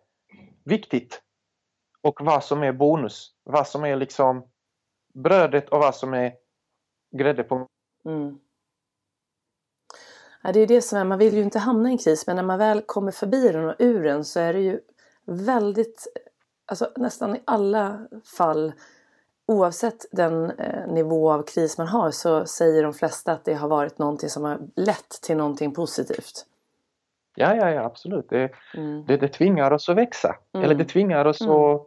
[0.64, 1.22] viktigt
[2.02, 3.32] och vad som är bonus.
[3.44, 4.48] Vad som är liksom
[5.14, 6.34] brödet och vad som är
[7.18, 7.68] grädde på
[8.06, 8.40] mm.
[10.44, 12.36] ja, Det är det som är, man vill ju inte hamna i en kris men
[12.36, 14.80] när man väl kommer förbi den och ur den så är det ju
[15.26, 16.08] väldigt,
[16.66, 18.74] alltså nästan i alla fall
[19.54, 23.68] oavsett den eh, nivå av kris man har så säger de flesta att det har
[23.68, 26.46] varit någonting som har lett till någonting positivt.
[27.36, 28.30] Ja, ja, ja absolut.
[28.30, 29.06] Det, mm.
[29.06, 30.36] det, det tvingar oss att växa.
[30.54, 30.66] Mm.
[30.66, 31.54] Eller det tvingar oss mm.
[31.54, 31.82] att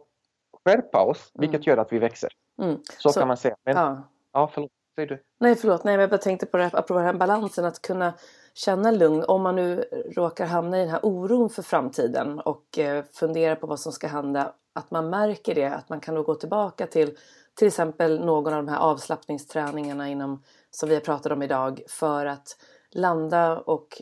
[0.63, 1.63] skärpa oss, vilket mm.
[1.63, 2.29] gör att vi växer.
[2.61, 2.77] Mm.
[2.97, 3.55] Så, så, kan man säga.
[3.65, 4.03] Men, ja.
[4.33, 4.71] ja, förlåt.
[4.95, 5.23] Säger du?
[5.39, 5.83] Nej, förlåt.
[5.83, 8.13] Nej, jag bara tänkte på det här, apropå den här balansen, att kunna
[8.53, 9.83] känna lugn om man nu
[10.15, 14.07] råkar hamna i den här oron för framtiden och eh, fundera på vad som ska
[14.07, 14.53] hända.
[14.73, 17.17] Att man märker det, att man kan då gå tillbaka till
[17.57, 22.25] till exempel någon av de här avslappningsträningarna inom, som vi har pratat om idag för
[22.25, 22.57] att
[22.91, 24.01] landa och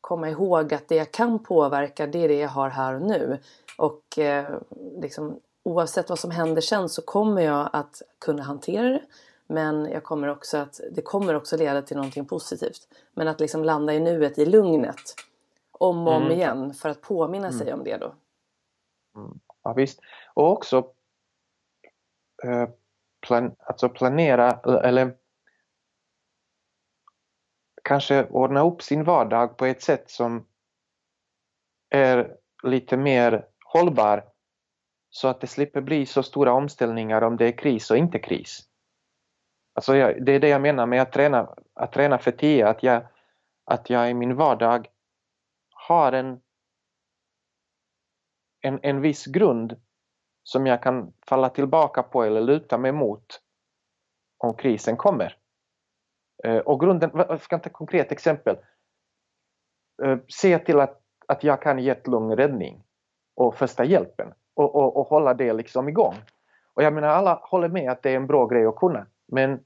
[0.00, 3.38] komma ihåg att det jag kan påverka det är det jag har här och nu.
[3.78, 4.58] Och eh,
[5.00, 9.02] liksom, oavsett vad som händer sen så kommer jag att kunna hantera det.
[9.46, 12.88] Men jag kommer också att, det kommer också leda till någonting positivt.
[13.14, 15.14] Men att liksom landa i nuet, i lugnet.
[15.72, 16.32] Om och om mm.
[16.32, 17.58] igen för att påminna mm.
[17.58, 18.14] sig om det då.
[19.16, 19.40] Mm.
[19.62, 20.00] Ja visst.
[20.34, 20.76] Och också
[22.44, 22.68] eh,
[23.20, 24.50] plan, alltså planera
[24.84, 25.16] eller
[27.84, 30.46] kanske ordna upp sin vardag på ett sätt som
[31.90, 34.24] är lite mer hållbar
[35.10, 38.68] så att det slipper bli så stora omställningar om det är kris och inte kris.
[39.74, 42.82] Alltså jag, det är det jag menar med att träna, att träna för tio, att
[42.82, 43.06] jag,
[43.64, 44.88] att jag i min vardag
[45.70, 46.40] har en,
[48.60, 49.80] en, en viss grund
[50.46, 53.40] som jag kan falla tillbaka på eller luta mig mot
[54.38, 55.36] om krisen kommer.
[56.44, 58.56] Eh, och grunden, jag ska ta ett konkret exempel.
[60.02, 62.82] Eh, se till att, att jag kan hjärt-lungräddning
[63.34, 66.14] och första hjälpen och, och, och hålla det liksom igång.
[66.74, 69.64] Och jag menar alla håller med att det är en bra grej att kunna men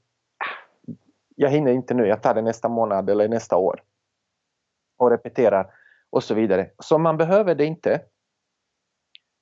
[1.35, 3.83] jag hinner inte nu, jag tar det nästa månad eller nästa år
[4.97, 5.73] och repeterar
[6.09, 6.71] och så vidare.
[6.79, 8.01] Så man behöver det inte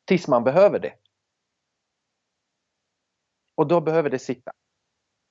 [0.06, 0.94] tills man behöver det.
[3.60, 4.52] Och då behöver det sitta.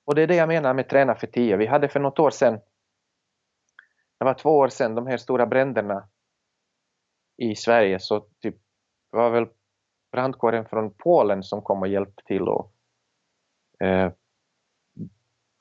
[0.04, 1.56] Och det är det jag menar med träna för tio.
[1.56, 2.60] Vi hade för något år sedan,
[4.18, 6.08] det var två år sedan, de här stora bränderna
[7.36, 8.54] i Sverige så typ,
[9.10, 9.46] det var väl
[10.12, 12.72] brandkåren från Polen som kom och hjälpte till och
[13.80, 14.12] eh,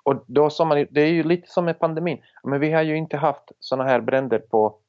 [0.04, 2.98] och då sa man, det är ju lite som med pandemin, men vi har ju
[2.98, 4.80] inte haft sådana här bränder på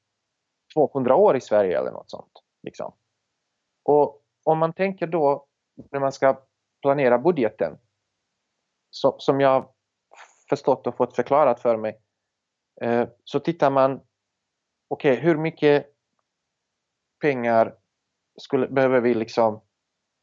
[0.75, 2.43] 200 år i Sverige eller något sånt.
[2.63, 2.93] Liksom.
[3.83, 5.47] Och om man tänker då
[5.91, 6.48] när man ska
[6.83, 7.79] planera budgeten,
[8.91, 9.69] så, som jag
[10.49, 12.01] förstått och fått förklarat för mig,
[12.81, 14.01] eh, så tittar man,
[14.89, 15.87] okej okay, hur mycket
[17.21, 17.75] pengar
[18.41, 19.61] skulle, behöver vi liksom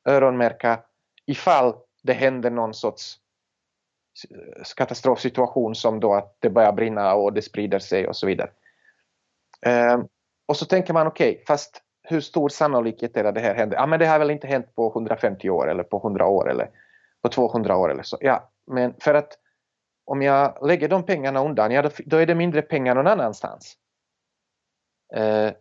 [0.09, 0.83] öronmärka
[1.25, 3.19] ifall det händer någon sorts
[4.29, 8.51] eh, katastrofsituation som då att det börjar brinna och det sprider sig och så vidare.
[9.65, 10.03] Eh,
[10.45, 13.55] och så tänker man okej, okay, fast hur stor sannolikhet är det att det här
[13.55, 13.77] händer?
[13.77, 16.69] Ja, men det har väl inte hänt på 150 år eller på 100 år eller
[17.21, 18.17] på 200 år eller så.
[18.21, 19.37] Ja, men för att
[20.05, 23.77] om jag lägger de pengarna undan, ja, då, är det mindre pengar någon annanstans.
[25.15, 25.51] Eh,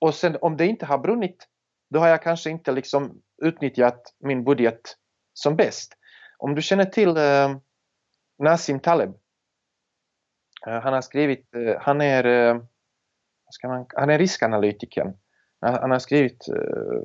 [0.00, 1.48] och sen om det inte har brunnit,
[1.90, 4.96] då har jag kanske inte liksom utnyttjat min budget
[5.32, 5.92] som bäst.
[6.38, 7.56] Om du känner till eh,
[8.38, 9.14] Nassim Taleb.
[10.66, 12.62] Eh, han har skrivit, eh, han är, eh,
[13.50, 15.16] ska man, han är riskanalytikern
[15.64, 17.02] han har skrivit eh,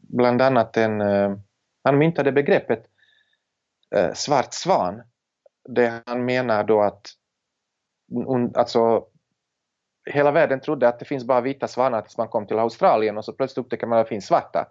[0.00, 1.36] bland annat en, eh,
[1.84, 2.86] han myntade begreppet
[3.94, 5.02] eh, svart svan.
[5.68, 7.06] Det han menar då att
[8.54, 9.06] alltså,
[10.10, 13.24] hela världen trodde att det finns bara vita svanar tills man kom till Australien och
[13.24, 14.68] så plötsligt upptäcker man att det finns svarta.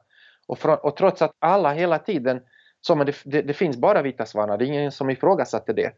[0.48, 2.42] Och, från, och trots att alla hela tiden
[2.82, 5.94] sa att det, det, det, finns bara vita svanar, det är ingen som ifrågasätter det.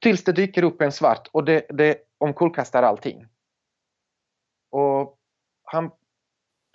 [0.00, 3.26] Tills det dyker upp en svart och det, det omkullkastar allting.
[4.70, 5.18] Och
[5.64, 5.90] han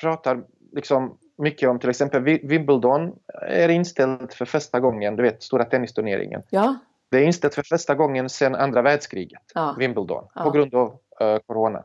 [0.02, 5.66] pratar liksom mycket om till exempel Wimbledon är inställt för första gången, du vet stora
[5.66, 6.44] tennisturneringen.
[6.50, 6.76] Ja.
[7.12, 9.76] Det är inställt för första gången sedan andra världskriget, ja.
[9.80, 10.44] Wimbledon, ja.
[10.44, 11.84] på grund av uh, corona.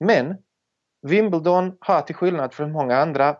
[0.00, 0.36] Men
[1.02, 3.36] Wimbledon har till skillnad från många andra,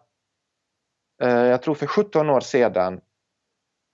[1.24, 3.00] uh, jag tror för 17 år sedan,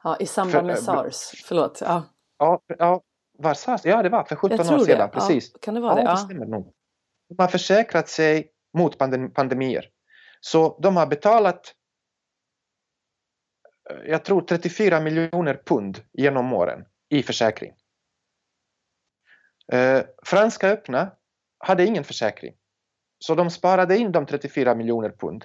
[0.05, 1.45] Ja, i samband med för, SARS.
[1.45, 1.81] Förlåt.
[1.81, 2.03] Ja.
[2.39, 3.03] Ja, ja,
[3.39, 3.85] var SARS?
[3.85, 4.99] Ja, det var för 17 år sedan.
[4.99, 5.09] Det.
[5.09, 5.51] Precis.
[5.53, 6.03] Ja, kan det vara det?
[6.03, 6.73] Ja, det stämmer nog.
[7.29, 8.99] De har försäkrat sig mot
[9.35, 9.85] pandemier.
[10.41, 11.75] Så de har betalat
[13.91, 17.73] eh, jag tror 34 miljoner pund genom åren i försäkring.
[19.73, 21.13] Eh, Franska öppna
[21.59, 22.55] hade ingen försäkring.
[23.19, 25.45] Så de sparade in de 34 miljoner pund.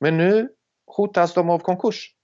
[0.00, 0.54] Men nu
[0.86, 2.14] hotas de av konkurs.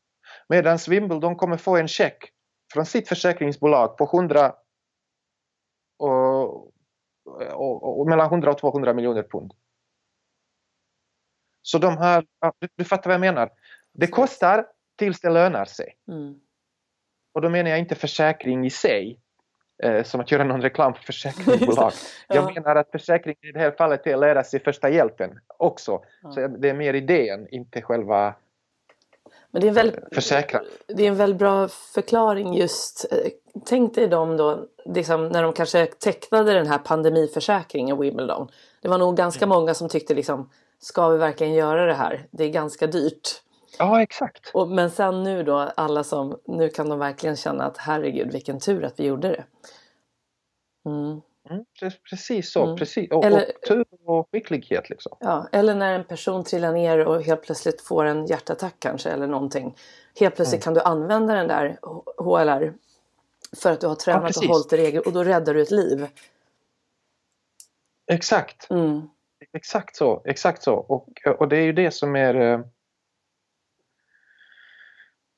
[0.49, 2.33] Medan Wimbledon kommer få en check
[2.72, 4.55] från sitt försäkringsbolag på 100
[5.99, 6.66] och,
[7.53, 9.53] och, och mellan 100 och 200 miljoner pund.
[11.62, 12.24] Så de har,
[12.58, 13.50] du, du fattar vad jag menar.
[13.94, 14.66] Det kostar
[14.98, 15.94] tills det lönar sig.
[16.08, 16.34] Mm.
[17.34, 19.20] och då menar jag inte försäkring i sig,
[19.82, 21.92] eh, som att göra någon reklam för försäkringsbolag.
[22.28, 22.34] ja.
[22.34, 26.00] Jag menar att försäkring i det här fallet är att lära sig första hjälpen också.
[26.22, 26.32] Ja.
[26.32, 28.34] Så det är mer idén, inte själva
[29.50, 30.64] men det är, en väl, försäkran.
[30.86, 33.06] det är en väldigt bra förklaring just.
[33.11, 33.18] Eh,
[33.66, 38.48] tänk dig dem då, liksom, när de kanske tecknade den här pandemiförsäkringen Wimbledon.
[38.82, 39.58] Det var nog ganska mm.
[39.58, 40.50] många som tyckte liksom,
[40.81, 42.26] ska vi verkligen göra det här?
[42.31, 43.43] Det är ganska dyrt.
[43.78, 44.51] Ja, exakt.
[44.55, 48.61] Och, men sen nu då, alla som, nu kan de verkligen känna att herregud vilken
[48.61, 49.45] tur att vi gjorde det.
[50.91, 51.20] Mm.
[51.51, 51.64] Mm,
[52.11, 52.76] precis så, mm.
[52.76, 53.11] precis.
[53.11, 55.16] Och, eller, och tur och skicklighet liksom.
[55.20, 59.26] Ja, eller när en person trillar ner och helt plötsligt får en hjärtattack kanske eller
[59.26, 59.76] någonting.
[60.20, 60.74] Helt plötsligt mm.
[60.74, 61.78] kan du använda den där
[62.16, 62.74] HLR
[63.57, 66.07] för att du har tränat ja, och hållit regler och då räddar du ett liv.
[68.12, 68.70] Exakt.
[69.53, 70.74] Exakt så, exakt så.
[70.74, 72.61] Och, och det är ju det som är eh,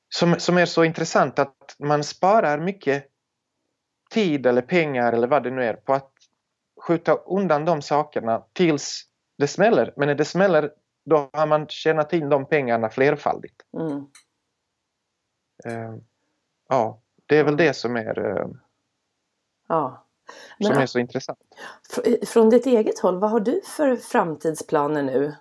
[0.09, 3.07] som, som är så intressant att man sparar mycket
[4.09, 6.11] tid eller pengar eller vad det nu är på att
[6.81, 9.03] skjuta undan de sakerna tills
[9.37, 9.93] det smäller.
[9.97, 10.71] Men när det smäller
[11.05, 13.61] då har man tjänat in de pengarna flerfaldigt.
[13.79, 13.97] Mm.
[15.65, 15.97] Uh,
[16.69, 18.47] ja, det är väl det som är, uh,
[19.67, 20.02] ja.
[20.59, 21.39] Men, som är så intressant.
[22.27, 25.35] Från ditt eget håll, vad har du för framtidsplaner nu?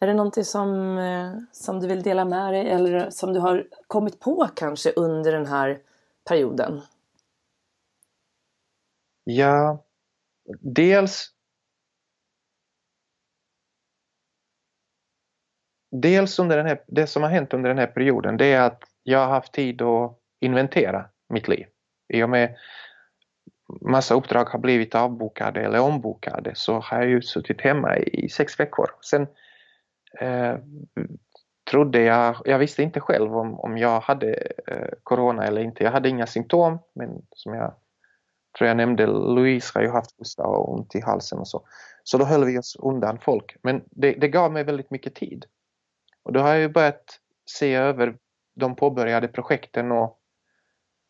[0.00, 3.66] Är det någonting som, eh, som du vill dela med dig eller som du har
[3.86, 5.78] kommit på kanske under den här
[6.28, 6.80] perioden?
[9.24, 9.84] Ja,
[10.60, 11.32] dels
[15.90, 18.82] Dels under den här, det som har hänt under den här perioden det är att
[19.02, 21.66] jag har haft tid att inventera mitt liv.
[22.08, 22.56] I och med
[23.80, 28.60] massa uppdrag har blivit avbokade eller ombokade så har jag ju suttit hemma i sex
[28.60, 28.90] veckor.
[29.10, 29.26] Sen
[30.20, 30.56] eh,
[31.70, 34.34] trodde jag, jag visste inte själv om, om jag hade
[34.66, 35.84] eh, corona eller inte.
[35.84, 37.74] Jag hade inga symptom men som jag
[38.58, 41.62] tror jag nämnde, Louise har ju haft hosta och ont i halsen och så.
[42.04, 43.56] Så då höll vi oss undan folk.
[43.62, 45.44] Men det, det gav mig väldigt mycket tid.
[46.22, 48.16] Och då har jag ju börjat se över
[48.54, 50.18] de påbörjade projekten och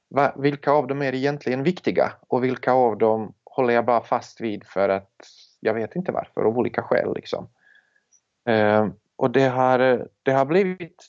[0.09, 4.41] va, vilka av dem är egentligen viktiga och vilka av dem håller jag bara fast
[4.41, 5.13] vid för att
[5.61, 7.15] jag vet inte varför, av olika skäl.
[7.15, 7.51] Liksom.
[8.49, 11.09] Eh, och det har, det har blivit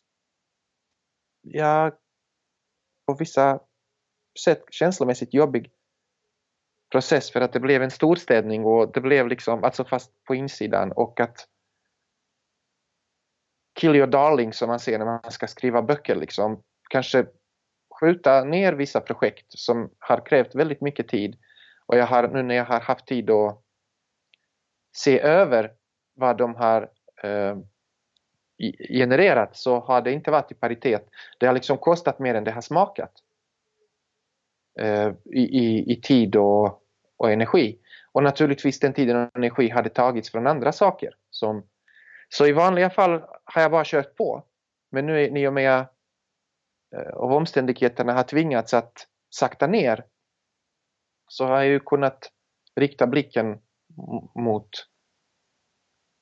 [1.42, 1.92] ja,
[3.08, 3.60] på vissa
[4.44, 5.72] sätt känslomässigt jobbig
[6.92, 10.92] process för att det blev en storstädning och det blev liksom, alltså fast på insidan
[10.92, 11.48] och att
[13.80, 17.26] kill your darling som man ser när man ska skriva böcker liksom, kanske
[18.00, 21.38] skjuta ner vissa projekt som har krävt väldigt mycket tid
[21.86, 23.62] och jag har nu när jag har haft tid att
[24.98, 25.72] se över
[26.16, 26.90] vad de har
[27.24, 27.58] eh,
[28.90, 31.10] genererat så har det inte varit i paritet.
[31.40, 33.12] Det har liksom kostat mer än det har smakat.
[34.80, 36.84] Eh, i, i, i, tid och,
[37.18, 37.80] och, energi.
[38.12, 41.16] Och naturligtvis den tiden och energi hade tagits från andra saker.
[41.30, 41.68] Som,
[42.30, 44.44] så i vanliga fall har jag bara kört på.
[44.92, 45.86] Men nu i och med
[46.96, 50.06] Eh, av omständigheterna har tvingats att sakta ner
[51.28, 52.32] så har jag ju kunnat
[52.76, 53.60] rikta blicken
[54.36, 54.70] mot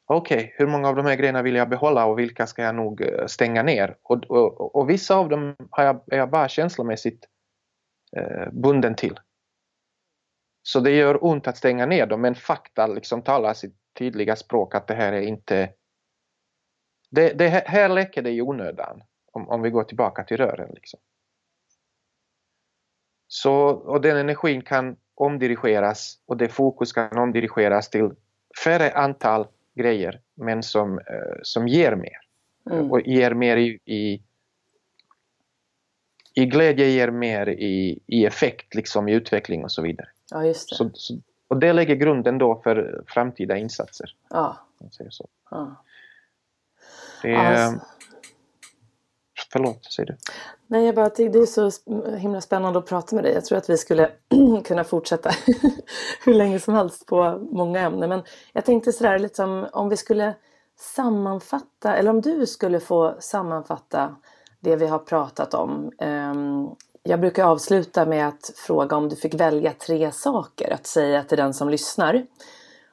[0.07, 2.75] okej, okay, hur många av de här grejerna vill jag behålla och vilka ska jag
[2.75, 3.97] nog eh, stänga ner?
[4.03, 7.25] Och, och, och vissa av dem har jag, är jag bara känslomässigt
[8.17, 9.19] eh, bunden till.
[10.63, 14.75] Så det gör ont att stänga ner dem men fakta liksom talar sitt tydliga språk
[14.75, 15.73] att det här är inte...
[17.09, 19.03] Det, det här läcker det i onödan
[19.37, 20.69] om, om vi går tillbaka till rören.
[20.73, 20.99] Liksom.
[23.27, 28.11] Så, och den energin kan omdirigeras och det fokus kan omdirigeras till
[28.63, 32.17] färre antal grejer men som, eh, som ger mer.
[32.71, 32.91] Mm.
[32.91, 34.21] Och ger mer i, i,
[36.33, 40.07] i glädje, ger mer i, i effekt, liksom i utveckling och så vidare.
[40.31, 40.75] Ja, just det.
[40.75, 41.17] Så, så,
[41.47, 44.15] och det lägger grunden då för framtida insatser.
[44.29, 44.57] Ja.
[44.91, 45.27] säger så.
[45.51, 45.83] Ja.
[47.23, 47.35] Det.
[47.35, 47.85] Alltså.
[49.57, 50.17] Förlåt, säger du?
[50.67, 51.71] Nej, jag bara tycker det är så
[52.17, 53.33] himla spännande att prata med dig.
[53.33, 54.11] Jag tror att vi skulle
[54.65, 55.31] kunna fortsätta
[56.25, 58.09] hur länge som helst på många ämnen.
[58.09, 60.33] Men jag tänkte sådär liksom om vi skulle
[60.79, 64.15] sammanfatta, eller om du skulle få sammanfatta
[64.59, 65.91] det vi har pratat om.
[65.99, 66.67] Ehm,
[67.03, 71.37] jag brukar avsluta med att fråga om du fick välja tre saker att säga till
[71.37, 72.25] den som lyssnar.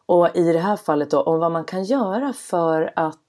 [0.07, 3.24] Och i det här fallet då om vad man kan göra för att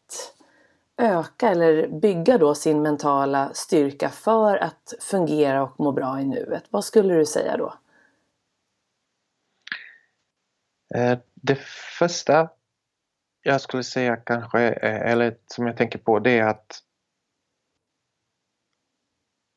[0.98, 6.64] öka eller bygga då sin mentala styrka för att fungera och må bra i nuet?
[6.70, 7.74] Vad skulle du säga då?
[10.96, 11.60] Eh, det
[12.00, 12.50] första
[13.42, 16.82] jag skulle säga kanske, eh, eller som jag tänker på, det är att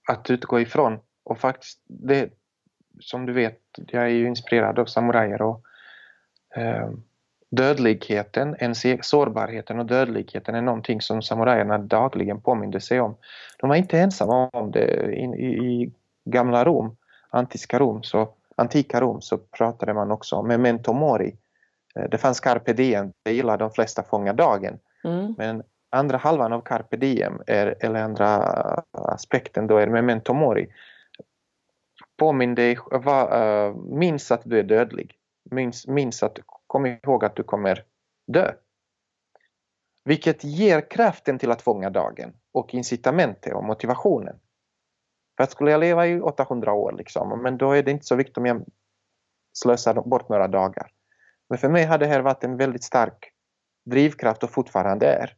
[0.09, 2.32] att utgå ifrån och faktiskt, det,
[3.01, 5.64] som du vet, jag är ju inspirerad av samurajer och
[6.57, 6.91] eh,
[7.51, 13.16] dödligheten, en sårbarheten och dödligheten är någonting som samurajerna dagligen påminde sig om.
[13.59, 15.12] De var inte ensamma om det.
[15.12, 15.92] I, i,
[16.24, 16.96] gamla Rom,
[17.30, 21.36] antiska Rom, så, antika Rom så pratade man också om memento mori.
[21.94, 24.78] Eh, det fanns carpe diem, det gillar de flesta fånga dagen.
[25.05, 25.34] Mm.
[25.38, 28.26] Men andra halvan av carpe diem, är, eller andra
[28.92, 30.68] aspekten då är memento mori.
[32.16, 35.14] Påminn dig, va, uh, minns att du är dödlig.
[35.51, 36.38] Minns, minns att,
[36.69, 37.85] kom ihåg att du kommer
[38.27, 38.55] dö.
[40.05, 44.41] Vilket ger kraften till att fånga dagen och incitamentet och motivationen.
[45.37, 48.16] För att skulle jag leva i 800 år, liksom, men då är det inte så
[48.16, 48.64] viktigt om jag
[49.53, 50.93] slösar bort några dagar.
[51.49, 53.33] Men för mig har det här varit en väldigt stark
[53.91, 55.37] drivkraft och fortfarande är.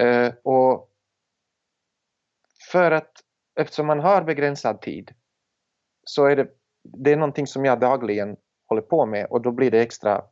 [0.00, 0.90] Uh, och
[2.72, 3.12] för att
[3.60, 5.14] eftersom man har begränsad tid
[6.04, 6.48] så är det,
[6.82, 8.36] det är någonting som jag dagligen
[8.72, 10.24] håller på med och då blir det extra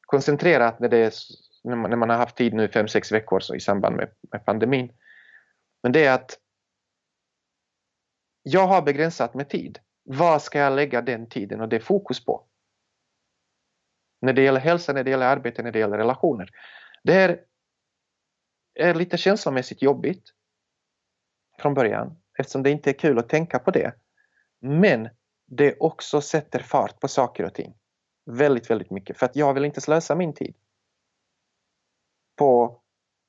[0.00, 1.12] koncentrerat när, det är,
[1.64, 4.92] när man har haft tid nu fem sex veckor så i samband med, med pandemin.
[5.82, 6.38] Men det är att
[8.42, 9.78] jag har begränsat med tid.
[10.02, 12.46] Vad ska jag lägga den tiden och det fokus på?
[14.20, 16.50] När det gäller hälsa, när det gäller arbete, när det gäller relationer.
[17.02, 17.40] Det här
[18.74, 20.24] är lite känslomässigt jobbigt
[21.58, 23.94] från början eftersom det inte är kul att tänka på det.
[24.60, 25.08] Men
[25.50, 27.74] det också sätter fart på saker och ting.
[28.26, 29.18] Väldigt, väldigt mycket.
[29.18, 30.54] För att jag vill inte slösa min tid
[32.36, 32.80] på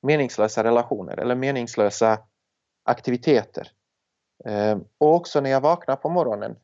[0.02, 2.18] meningslösa relationer eller meningslösa
[2.84, 3.72] aktiviteter.
[4.44, 6.56] Ehm, och också när jag vaknar på morgonen,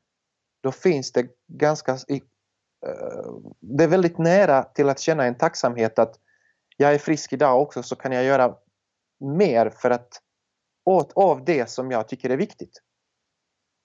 [0.63, 1.93] då finns det ganska...
[1.93, 6.21] Eh, det är väldigt nära till att känna en tacksamhet att
[6.77, 8.57] jag är frisk idag också så kan jag göra
[9.21, 10.23] mer för att
[10.85, 12.83] åt av det som jag tycker är viktigt.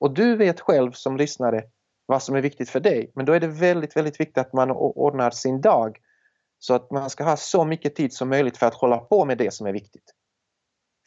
[0.04, 1.64] Och du vet själv som lyssnare
[2.06, 3.12] vad som är viktigt för dig.
[3.16, 6.00] Men då är det väldigt, väldigt viktigt att man ordnar sin dag
[6.60, 9.38] så att man ska ha så mycket tid som möjligt för att hålla på med
[9.38, 10.14] det som är viktigt.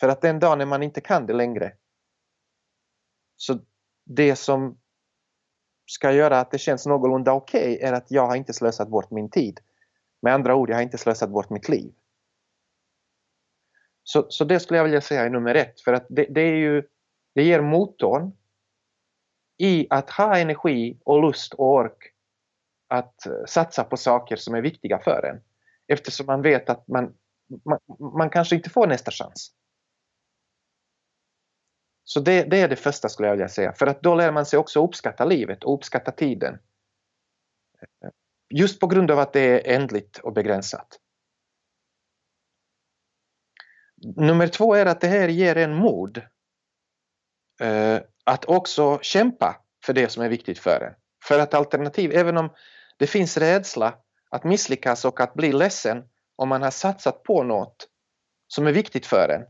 [0.01, 1.73] För att den dagen när man inte kan det längre
[3.37, 3.59] så
[4.05, 4.79] det som
[5.87, 9.11] ska göra att det känns någorlunda okej okay är att jag har inte slösat bort
[9.11, 9.61] min tid.
[10.23, 11.93] Med andra ord, jag har inte slösat bort mitt liv.
[14.03, 16.57] Så, så det skulle jag vilja säga är nummer ett för att det, det är
[16.57, 16.83] ju
[17.35, 18.33] det ger motorn
[19.59, 22.13] i att ha energi och lust och ork
[22.89, 25.43] att eh, satsa på saker som är viktiga för en.
[25.87, 27.15] Eftersom man vet att man,
[27.65, 27.79] man,
[28.19, 29.53] man kanske inte får nästa chans.
[32.05, 34.47] Så det, det, är det första skulle jag vilja säga, för att då lär man
[34.47, 36.55] sig också uppskatta livet och uppskatta tiden.
[38.05, 38.11] Eh,
[38.49, 41.01] just på grund av att det är ändligt och begränsat.
[44.17, 46.19] Nummer två är att det här ger en mod
[47.61, 50.95] eh, att också kämpa för det som är viktigt för en.
[51.25, 52.51] För att alternativ, även om
[52.99, 53.95] det finns rädsla
[54.31, 56.05] att misslyckas och att bli ledsen
[56.37, 57.89] om man har satsat på något
[58.49, 59.43] som är viktigt för en.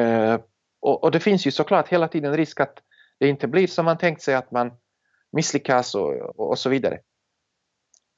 [0.00, 0.40] Eh,
[0.80, 2.78] och, och, det finns ju såklart hela tiden risk att
[3.18, 4.72] det inte blir som man tänkt sig, att man
[5.32, 7.00] misslyckas och, och, och så vidare.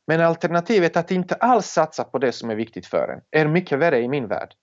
[0.06, 3.78] Men alternativet att inte alls satsa på det som är viktigt för en är mycket
[3.78, 4.54] värre i min värld.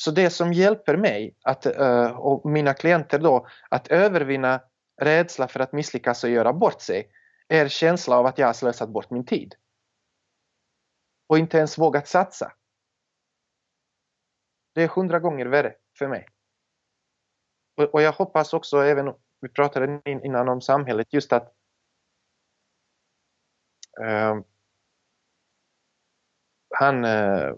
[0.00, 4.62] Så det som hjälper mig att, eh, och mina klienter då att övervinna
[5.00, 7.10] rädsla för att misslyckas och göra bort sig
[7.48, 9.54] är känsla av att jag har slösat bort min tid.
[11.26, 12.52] Och inte ens vågat satsa.
[14.74, 16.26] Det är hundra gånger värre för mig.
[17.76, 21.54] Och, och jag hoppas också, även vi pratade innan om samhället, just att
[24.00, 24.40] uh,
[26.74, 27.54] han, uh,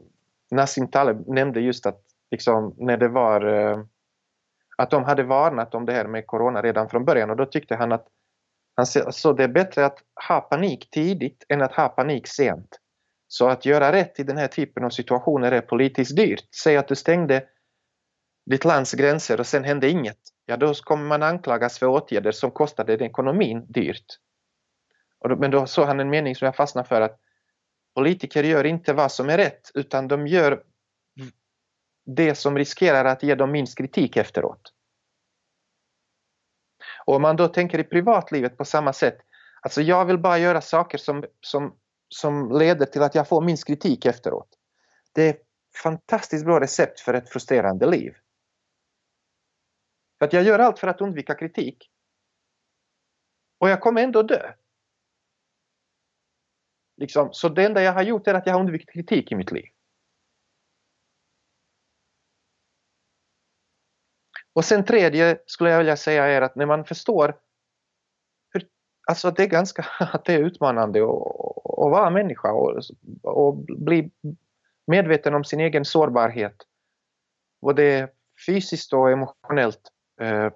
[0.51, 3.85] Nassim Taleb nämnde just att liksom, när det var eh,
[4.77, 7.77] att de hade varnat om det här med corona redan från början och då tyckte
[7.77, 8.07] han att
[8.77, 12.79] han så det är bättre att ha panik tidigt än att ha panik sent.
[13.29, 16.49] Så att göra rätt i den här typen av situationer är politiskt dyrt.
[16.63, 17.45] Säg att du stängde
[18.51, 20.19] ditt lands gränser och sen hände inget.
[20.47, 24.07] Ja, då kommer man anklagas för åtgärder som kostade ekonomin dyrt.
[25.29, 27.19] Då, men då såg han en mening som jag fastnade för att
[27.95, 30.63] politiker gör inte vad som är rätt utan de gör
[32.05, 34.73] det som riskerar att ge dem minst kritik efteråt.
[37.07, 39.19] Och om man då tänker i privatlivet på samma sätt,
[39.61, 41.77] alltså jag vill bara göra saker som, som,
[42.09, 44.49] som leder till att jag får minst kritik efteråt.
[45.13, 45.47] Det är ett
[45.83, 48.15] fantastiskt bra recept för ett frustrerande liv.
[50.19, 51.91] För att jag gör allt för att undvika kritik.
[53.59, 54.53] Och jag kommer ändå dö.
[56.97, 59.53] Liksom, så det enda jag har gjort är att jag har undvikit kritik i mitt
[59.53, 59.72] liv.
[64.55, 67.39] Och sen tredje skulle jag vilja säga är att när man förstår
[68.51, 68.69] hur,
[69.09, 71.11] alltså det är ganska att det är utmanande att,
[71.65, 72.81] att vara människa och,
[73.23, 74.11] och bli
[74.87, 76.57] medveten om sin egen sårbarhet.
[77.61, 78.09] Både
[78.47, 79.93] fysiskt och emotionellt.
[80.21, 80.53] Eh,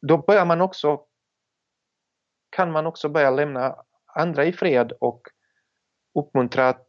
[0.00, 1.04] då börjar man också
[2.50, 5.22] kan man också börja lämna andra i fred och
[6.18, 6.86] uppmuntra att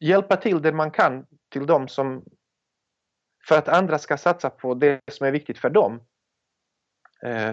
[0.00, 2.24] hjälpa till det man kan till dem som
[3.48, 6.00] för att andra ska satsa på det som är viktigt för dem.
[7.22, 7.50] Eh,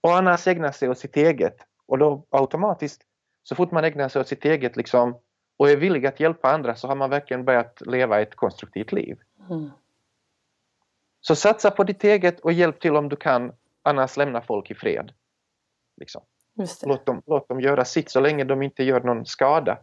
[0.00, 1.56] och annars ägna sig åt sitt eget.
[1.86, 3.02] Och då automatiskt,
[3.42, 5.20] så fort man ägnar sig åt sitt eget liksom,
[5.56, 9.18] och är villig att hjälpa andra så har man verkligen börjat leva ett konstruktivt liv.
[9.50, 9.70] Mm.
[11.20, 13.52] Så satsa på ditt eget och hjälp till om du kan,
[13.82, 15.12] annars lämna folk i fred.
[15.96, 16.22] Liksom.
[16.82, 19.78] Låt, dem, låt dem göra sitt så länge de inte gör någon skada.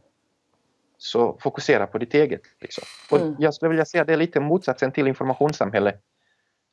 [0.98, 2.41] Så fokusera på ditt eget.
[2.62, 2.84] Liksom.
[3.12, 3.36] Och mm.
[3.39, 5.98] Jag skulle vilja säga att det är lite motsatsen till informationssamhälle.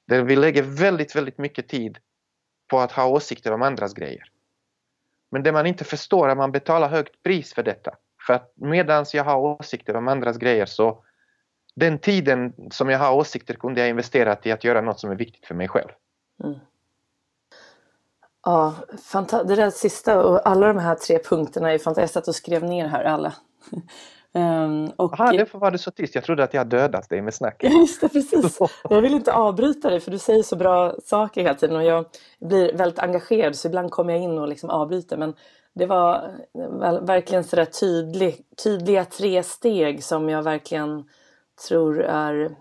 [0.06, 1.98] Där vi lägger väldigt, väldigt mycket tid
[2.70, 4.24] på att ha åsikter om andras grejer.
[5.30, 7.94] Men det man inte förstår är att man betalar högt pris för detta.
[8.26, 11.04] För att medans jag har åsikter om andras grejer så
[11.76, 15.14] den tiden som jag har åsikter kunde jag investera i att göra något som är
[15.14, 15.88] viktigt för mig själv.
[16.44, 16.58] Mm.
[18.44, 18.74] Ja,
[19.44, 22.00] det där sista och alla de här tre punkterna är fantastiska.
[22.02, 23.34] Jag satt och skrev ner här alla.
[24.32, 25.20] Um, och...
[25.20, 26.14] Aha, därför var du så tyst.
[26.14, 27.72] Jag trodde att jag dödat dig med snacket.
[27.80, 28.58] Just det, precis.
[28.90, 32.04] Jag vill inte avbryta dig för du säger så bra saker hela tiden och jag
[32.40, 35.16] blir väldigt engagerad så ibland kommer jag in och liksom avbryter.
[35.16, 35.34] Men
[35.74, 36.30] det var
[37.00, 41.04] verkligen sådär tydlig, tydliga tre steg som jag verkligen
[41.68, 42.56] tror är,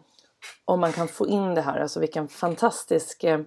[0.65, 3.39] om man kan få in det här, alltså vilken fantastisk eh,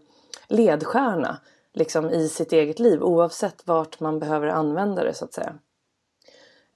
[0.49, 1.39] ledstjärna
[1.73, 5.55] liksom i sitt eget liv oavsett vart man behöver använda det så att säga.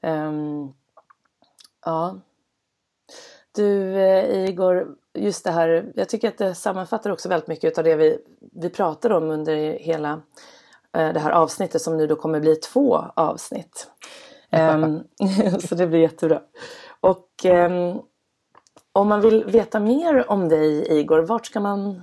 [0.02, 0.74] Um,
[1.84, 2.20] ja.
[3.52, 7.84] Du eh, Igor, just det här, jag tycker att det sammanfattar också väldigt mycket av
[7.84, 8.18] det vi,
[8.52, 10.12] vi pratade om under hela
[10.96, 13.90] eh, det här avsnittet som nu då kommer bli två avsnitt.
[14.52, 15.02] um,
[15.60, 16.42] så det blir jättebra.
[17.00, 18.02] Och um,
[18.92, 22.02] om man vill veta mer om dig Igor, vart ska man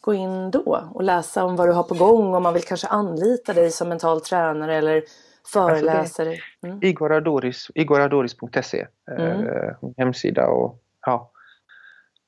[0.00, 2.34] gå in då och läsa om vad du har på gång?
[2.34, 5.04] Om man vill kanske anlita dig som mental tränare eller
[5.52, 6.30] föreläsare?
[6.30, 6.78] Alltså mm.
[6.82, 9.74] Igoradoris, igoradoris.se mm.
[9.96, 11.30] hemsida och ja,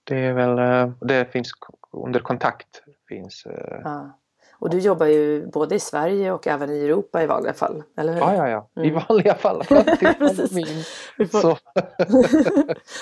[0.04, 1.52] det är väl, eh, det finns
[1.92, 2.82] under kontakt.
[3.08, 4.18] Finns, eh, ja.
[4.58, 8.12] Och du jobbar ju både i Sverige och även i Europa i vanliga fall, eller
[8.12, 8.20] hur?
[8.20, 8.68] Ja, ja, ja.
[8.76, 8.88] Mm.
[8.88, 9.62] i vanliga fall.
[11.18, 11.58] vi får...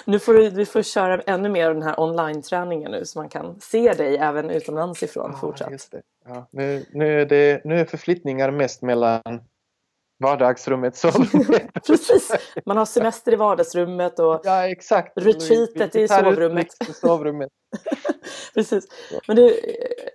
[0.10, 3.28] nu får du, vi får köra ännu mer av den här online-träningen nu så man
[3.28, 5.94] kan se dig även utomlands ifrån ja, fortsatt.
[6.26, 9.40] Ja, nu, nu, är det, nu är förflyttningar mest mellan
[10.24, 11.72] vardagsrummet, sovrummet.
[11.86, 12.32] Precis,
[12.66, 15.12] man har semester i vardagsrummet och ja, exakt.
[15.16, 16.66] retreatet i sovrummet.
[16.94, 17.50] sovrummet.
[18.54, 18.86] Precis.
[19.28, 19.60] Men du,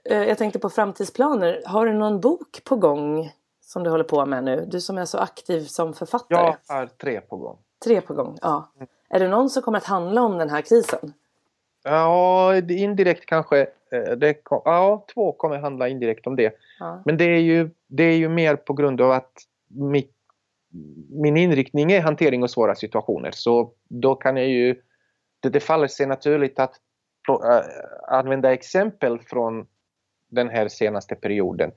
[0.05, 1.61] eh, jag tänkte på framtidsplaner.
[1.65, 3.31] Har du någon bok på gång
[3.61, 4.65] som du håller på med nu?
[4.67, 6.55] Du som är så aktiv som författare.
[6.67, 7.57] Jag har tre på gång.
[7.83, 8.71] Tre på gång, ja.
[8.75, 8.87] Mm.
[9.09, 11.13] Är det någon som kommer att handla om den här krisen?
[11.83, 13.59] Ja, indirekt kanske.
[13.91, 16.53] Eh, det, ja, två kommer handla indirekt om det.
[16.79, 17.01] Ja.
[17.05, 19.31] Men det är, ju, det är ju mer på grund av att
[19.69, 20.11] mitt,
[21.09, 23.31] min inriktning är hantering av svåra situationer.
[23.31, 24.81] Så då kan jag ju,
[25.39, 26.75] det, det faller sig naturligt att
[27.29, 27.61] äh,
[28.07, 29.67] använda exempel från
[30.29, 31.71] den här senaste perioden.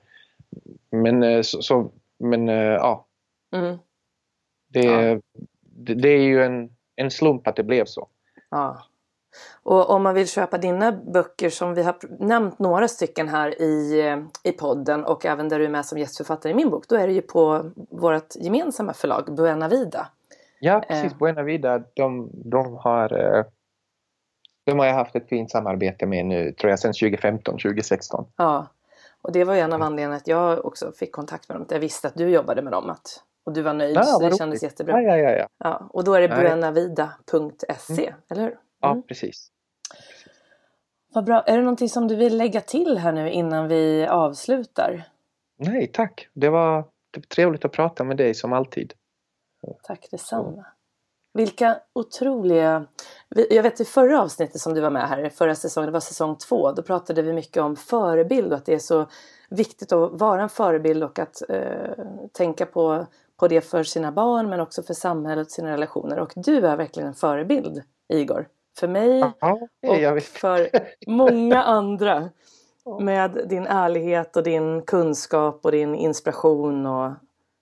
[0.91, 3.07] Men, äh, så, så men äh, ja.
[3.55, 3.77] Mm.
[4.67, 5.19] Det, ja.
[5.61, 8.09] Det, det, är ju en, en slump att det blev så.
[8.49, 8.85] Ja.
[9.63, 14.03] Och om man vill köpa dina böcker som vi har nämnt några stycken här i,
[14.43, 16.87] i podden och även där du är med som gästförfattare i min bok.
[16.87, 20.07] Då är det ju på vårt gemensamma förlag Buena Vida.
[20.59, 21.17] Ja precis, eh.
[21.17, 23.45] Buena Vida de, de har eh,
[24.65, 28.25] de har jag haft ett fint samarbete med nu tror jag sedan 2015, 2016.
[28.37, 28.67] Ja,
[29.21, 31.65] och det var ju en av anledningarna att jag också fick kontakt med dem.
[31.69, 34.25] Jag visste att du jobbade med dem att, och du var nöjd ja, så det
[34.25, 34.37] roligt.
[34.37, 35.01] kändes jättebra.
[35.01, 35.89] Ja, ja, ja, ja.
[35.89, 38.13] och då är det buenavida.se, mm.
[38.29, 38.57] eller hur?
[38.83, 39.03] Ja, mm.
[39.03, 39.51] precis.
[41.13, 41.41] Vad bra.
[41.41, 45.03] Är det någonting som du vill lägga till här nu innan vi avslutar?
[45.57, 46.27] Nej, tack.
[46.33, 46.77] Det var,
[47.11, 48.93] det var trevligt att prata med dig som alltid.
[49.83, 50.65] Tack detsamma.
[51.33, 52.85] Vilka otroliga...
[53.49, 56.35] Jag vet i förra avsnittet som du var med här, förra säsongen, det var säsong
[56.35, 59.07] två, då pratade vi mycket om förebild och att det är så
[59.49, 63.05] viktigt att vara en förebild och att eh, tänka på,
[63.37, 66.19] på det för sina barn men också för samhället och sina relationer.
[66.19, 67.83] Och du är verkligen en förebild,
[68.13, 68.47] Igor.
[68.79, 70.69] För mig Aha, och för
[71.07, 72.29] många andra.
[72.99, 77.13] Med din ärlighet och din kunskap och din inspiration och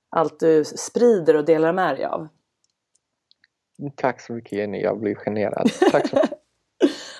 [0.09, 2.27] allt du sprider och delar med dig av.
[3.95, 5.71] Tack så mycket Jenny, jag blir generad.
[5.91, 6.31] Tack så mycket.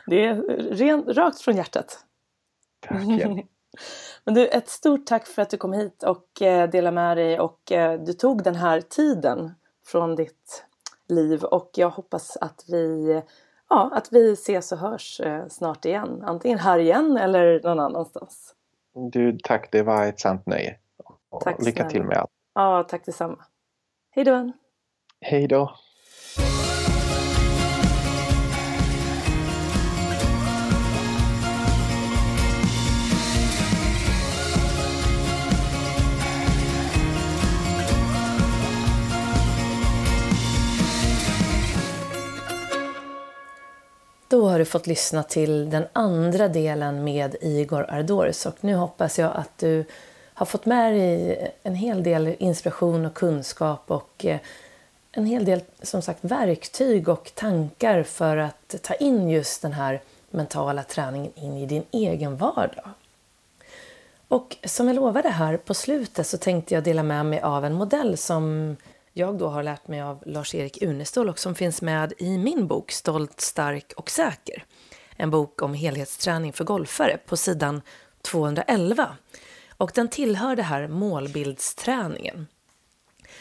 [0.07, 0.35] Det är
[0.73, 2.05] ren, rakt från hjärtat.
[2.79, 3.03] Tack.
[3.07, 3.37] Ja.
[4.23, 7.39] Men du, ett stort tack för att du kom hit och eh, delade med dig
[7.39, 9.51] och eh, du tog den här tiden
[9.85, 10.65] från ditt
[11.07, 13.21] liv och jag hoppas att vi,
[13.71, 16.23] ja, att vi ses och hörs eh, snart igen.
[16.25, 18.55] Antingen här igen eller någon annanstans.
[19.11, 20.75] Du, tack, det var ett sant nöje.
[21.43, 22.31] Tack Lycka till med allt.
[22.55, 23.45] Ja, tack detsamma.
[24.11, 24.51] Hej då.
[25.21, 25.75] Hej då.
[44.31, 49.19] Då har du fått lyssna till den andra delen med Igor Ardors och nu hoppas
[49.19, 49.85] jag att du
[50.33, 54.39] har fått med dig en hel del inspiration och kunskap och eh,
[55.11, 60.01] en hel del som sagt verktyg och tankar för att ta in just den här
[60.29, 62.89] mentala träningen in i din egen vardag.
[64.27, 67.73] Och som jag lovade här på slutet så tänkte jag dela med mig av en
[67.73, 68.75] modell som
[69.13, 72.91] jag då har lärt mig av Lars-Erik Unestål och som finns med i min bok
[72.91, 74.65] Stolt, stark och säker.
[75.15, 77.81] En bok om helhetsträning för golfare på sidan
[78.21, 79.17] 211.
[79.69, 82.47] Och den tillhör det här målbildsträningen.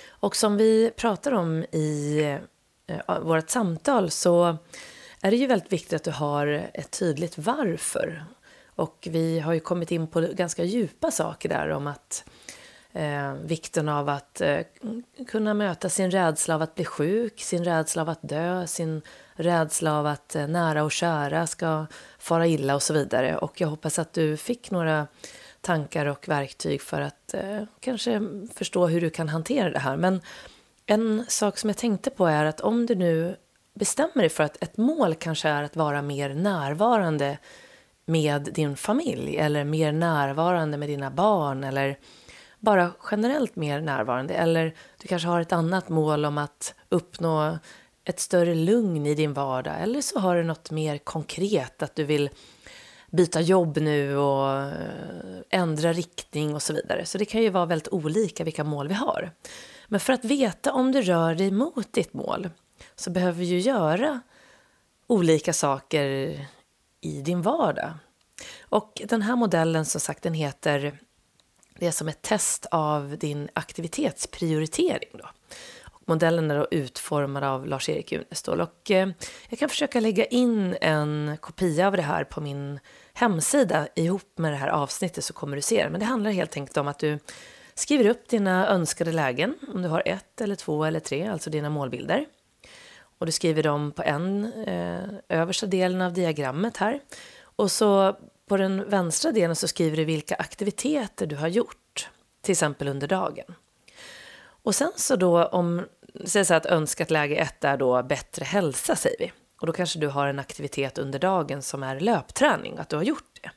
[0.08, 2.20] Och som vi pratar om i
[2.86, 4.56] eh, vårt samtal så
[5.20, 8.24] är det ju väldigt viktigt att du har ett tydligt varför.
[8.66, 12.24] Och vi har ju kommit in på ganska djupa saker där om att
[12.92, 14.60] eh, vikten av att eh,
[15.26, 19.02] kunna möta sin rädsla av att bli sjuk, sin rädsla av att dö, sin
[19.34, 21.86] rädsla av att eh, nära och kära ska
[22.18, 23.36] fara illa och så vidare.
[23.38, 25.06] Och jag hoppas att du fick några
[25.60, 28.20] tankar och verktyg för att eh, kanske
[28.54, 29.96] förstå hur du kan hantera det här.
[29.96, 30.20] Men
[30.86, 33.36] en sak som jag tänkte på är att om du nu
[33.74, 37.38] bestämmer dig för att ett mål kanske är att vara mer närvarande
[38.06, 41.98] med din familj eller mer närvarande med dina barn eller
[42.60, 44.34] bara generellt mer närvarande.
[44.34, 47.58] Eller du kanske har ett annat mål om att uppnå
[48.04, 49.74] ett större lugn i din vardag.
[49.80, 52.30] Eller så har du något mer konkret, att du vill
[53.10, 54.72] byta jobb nu och eh,
[55.50, 57.04] ändra riktning och så vidare.
[57.04, 59.32] Så det kan ju vara väldigt olika vilka mål vi har.
[59.88, 62.50] Men för att veta om du rör dig mot ditt mål
[62.96, 64.20] så behöver vi ju göra
[65.06, 66.06] olika saker
[67.00, 67.92] i din vardag.
[68.60, 70.98] Och den här modellen som sagt den heter
[71.80, 75.08] det är som ett test av din aktivitetsprioritering.
[75.12, 75.28] Då.
[75.82, 78.60] Och modellen är då utformad av Lars-Erik Unestål.
[78.60, 79.08] Och, eh,
[79.48, 82.80] jag kan försöka lägga in en kopia av det här på min
[83.12, 85.90] hemsida ihop med det här avsnittet så kommer du se det.
[85.90, 87.18] Men det handlar helt enkelt om att du
[87.74, 91.70] skriver upp dina önskade lägen, om du har ett eller två eller tre, alltså dina
[91.70, 92.26] målbilder.
[93.18, 97.00] Och du skriver dem på en eh, översta delen av diagrammet här.
[97.42, 98.16] Och så
[98.50, 102.08] på den vänstra delen så skriver du vilka aktiviteter du har gjort,
[102.42, 103.54] till exempel under dagen.
[104.62, 105.86] Och sen så då om,
[106.24, 109.32] säg så att önskat läge ett är då bättre hälsa säger vi.
[109.60, 113.02] Och då kanske du har en aktivitet under dagen som är löpträning, att du har
[113.02, 113.50] gjort det.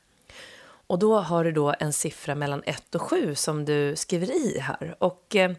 [0.87, 4.59] Och då har du då en siffra mellan 1 och 7 som du skriver i
[4.59, 4.95] här.
[4.99, 5.51] Och eh,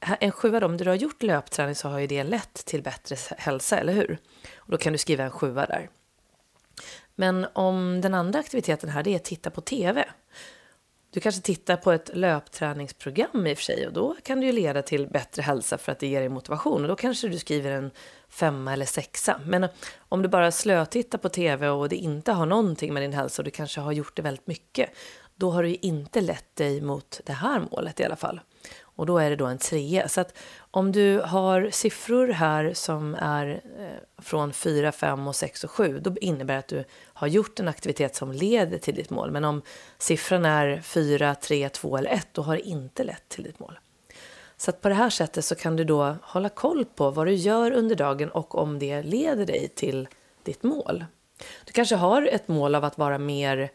[0.00, 3.16] en sjua då, om du har gjort löpträning så har ju det lett till bättre
[3.38, 4.18] hälsa, eller hur?
[4.56, 5.90] Och då kan du skriva en sjua där.
[7.14, 10.04] Men om den andra aktiviteten här det är att titta på TV.
[11.12, 14.52] Du kanske tittar på ett löpträningsprogram i och för sig och då kan det ju
[14.52, 17.70] leda till bättre hälsa för att det ger dig motivation och då kanske du skriver
[17.70, 17.90] en
[18.28, 19.40] femma eller sexa.
[19.44, 19.68] Men
[19.98, 23.44] om du bara slötittar på TV och det inte har någonting med din hälsa och
[23.44, 24.90] du kanske har gjort det väldigt mycket,
[25.34, 28.40] då har du ju inte lett dig mot det här målet i alla fall.
[29.00, 30.08] Och då är det då en trea.
[30.08, 30.38] Så att
[30.70, 36.00] om du har siffror här som är eh, från 4, 5 och 6 och 7,
[36.00, 39.30] då innebär det att du har gjort en aktivitet som leder till ditt mål.
[39.30, 39.62] Men om
[39.98, 43.78] siffran är 4, 3, 2 eller 1, då har det inte lett till ditt mål.
[44.56, 47.34] Så att på det här sättet så kan du då hålla koll på vad du
[47.34, 50.08] gör under dagen och om det leder dig till
[50.42, 51.04] ditt mål.
[51.64, 53.70] Du kanske har ett mål av att vara mer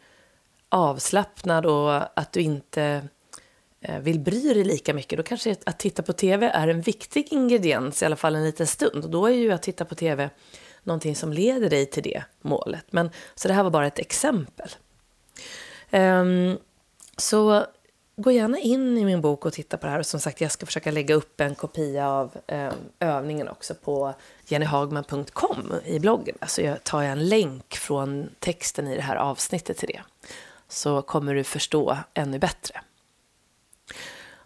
[0.68, 3.08] avslappnad och att du inte
[3.80, 7.32] Eh, vill bry dig lika mycket, då kanske att titta på tv är en viktig
[7.32, 9.04] ingrediens, i alla fall en liten stund.
[9.04, 10.30] Och då är ju att titta på tv
[10.82, 12.84] någonting som leder dig till det målet.
[12.90, 14.68] Men, så det här var bara ett exempel.
[15.90, 16.58] Um,
[17.16, 17.66] så
[18.16, 19.98] gå gärna in i min bok och titta på det här.
[19.98, 24.14] Och som sagt, jag ska försöka lägga upp en kopia av um, övningen också på
[24.46, 26.36] jennyhagman.com i bloggen.
[26.46, 30.02] Så jag tar jag en länk från texten i det här avsnittet till det.
[30.68, 32.80] Så kommer du förstå ännu bättre.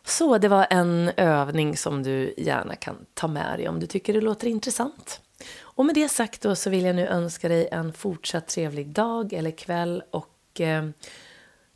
[0.04, 4.12] Så det var en övning som du gärna kan ta med dig om du tycker
[4.12, 5.20] det låter intressant.
[5.60, 9.32] Och med det sagt då så vill jag nu önska dig en fortsatt trevlig dag
[9.32, 10.84] eller kväll och eh,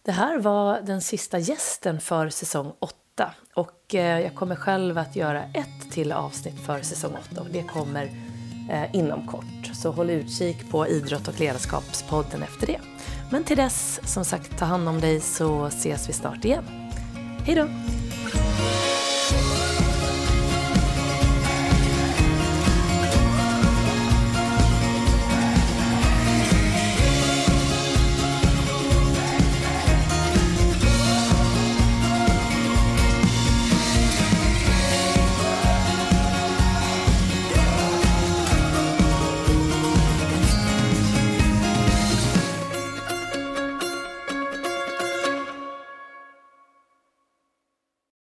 [0.03, 5.17] det här var den sista gästen för säsong 8 och eh, jag kommer själv att
[5.17, 8.05] göra ett till avsnitt för säsong 8 och det kommer
[8.71, 9.75] eh, inom kort.
[9.75, 12.81] Så håll utkik på Idrott och ledarskapspodden efter det.
[13.31, 16.65] Men till dess, som sagt, ta hand om dig så ses vi snart igen.
[17.47, 17.69] Hej då!
[18.35, 18.94] Thank you.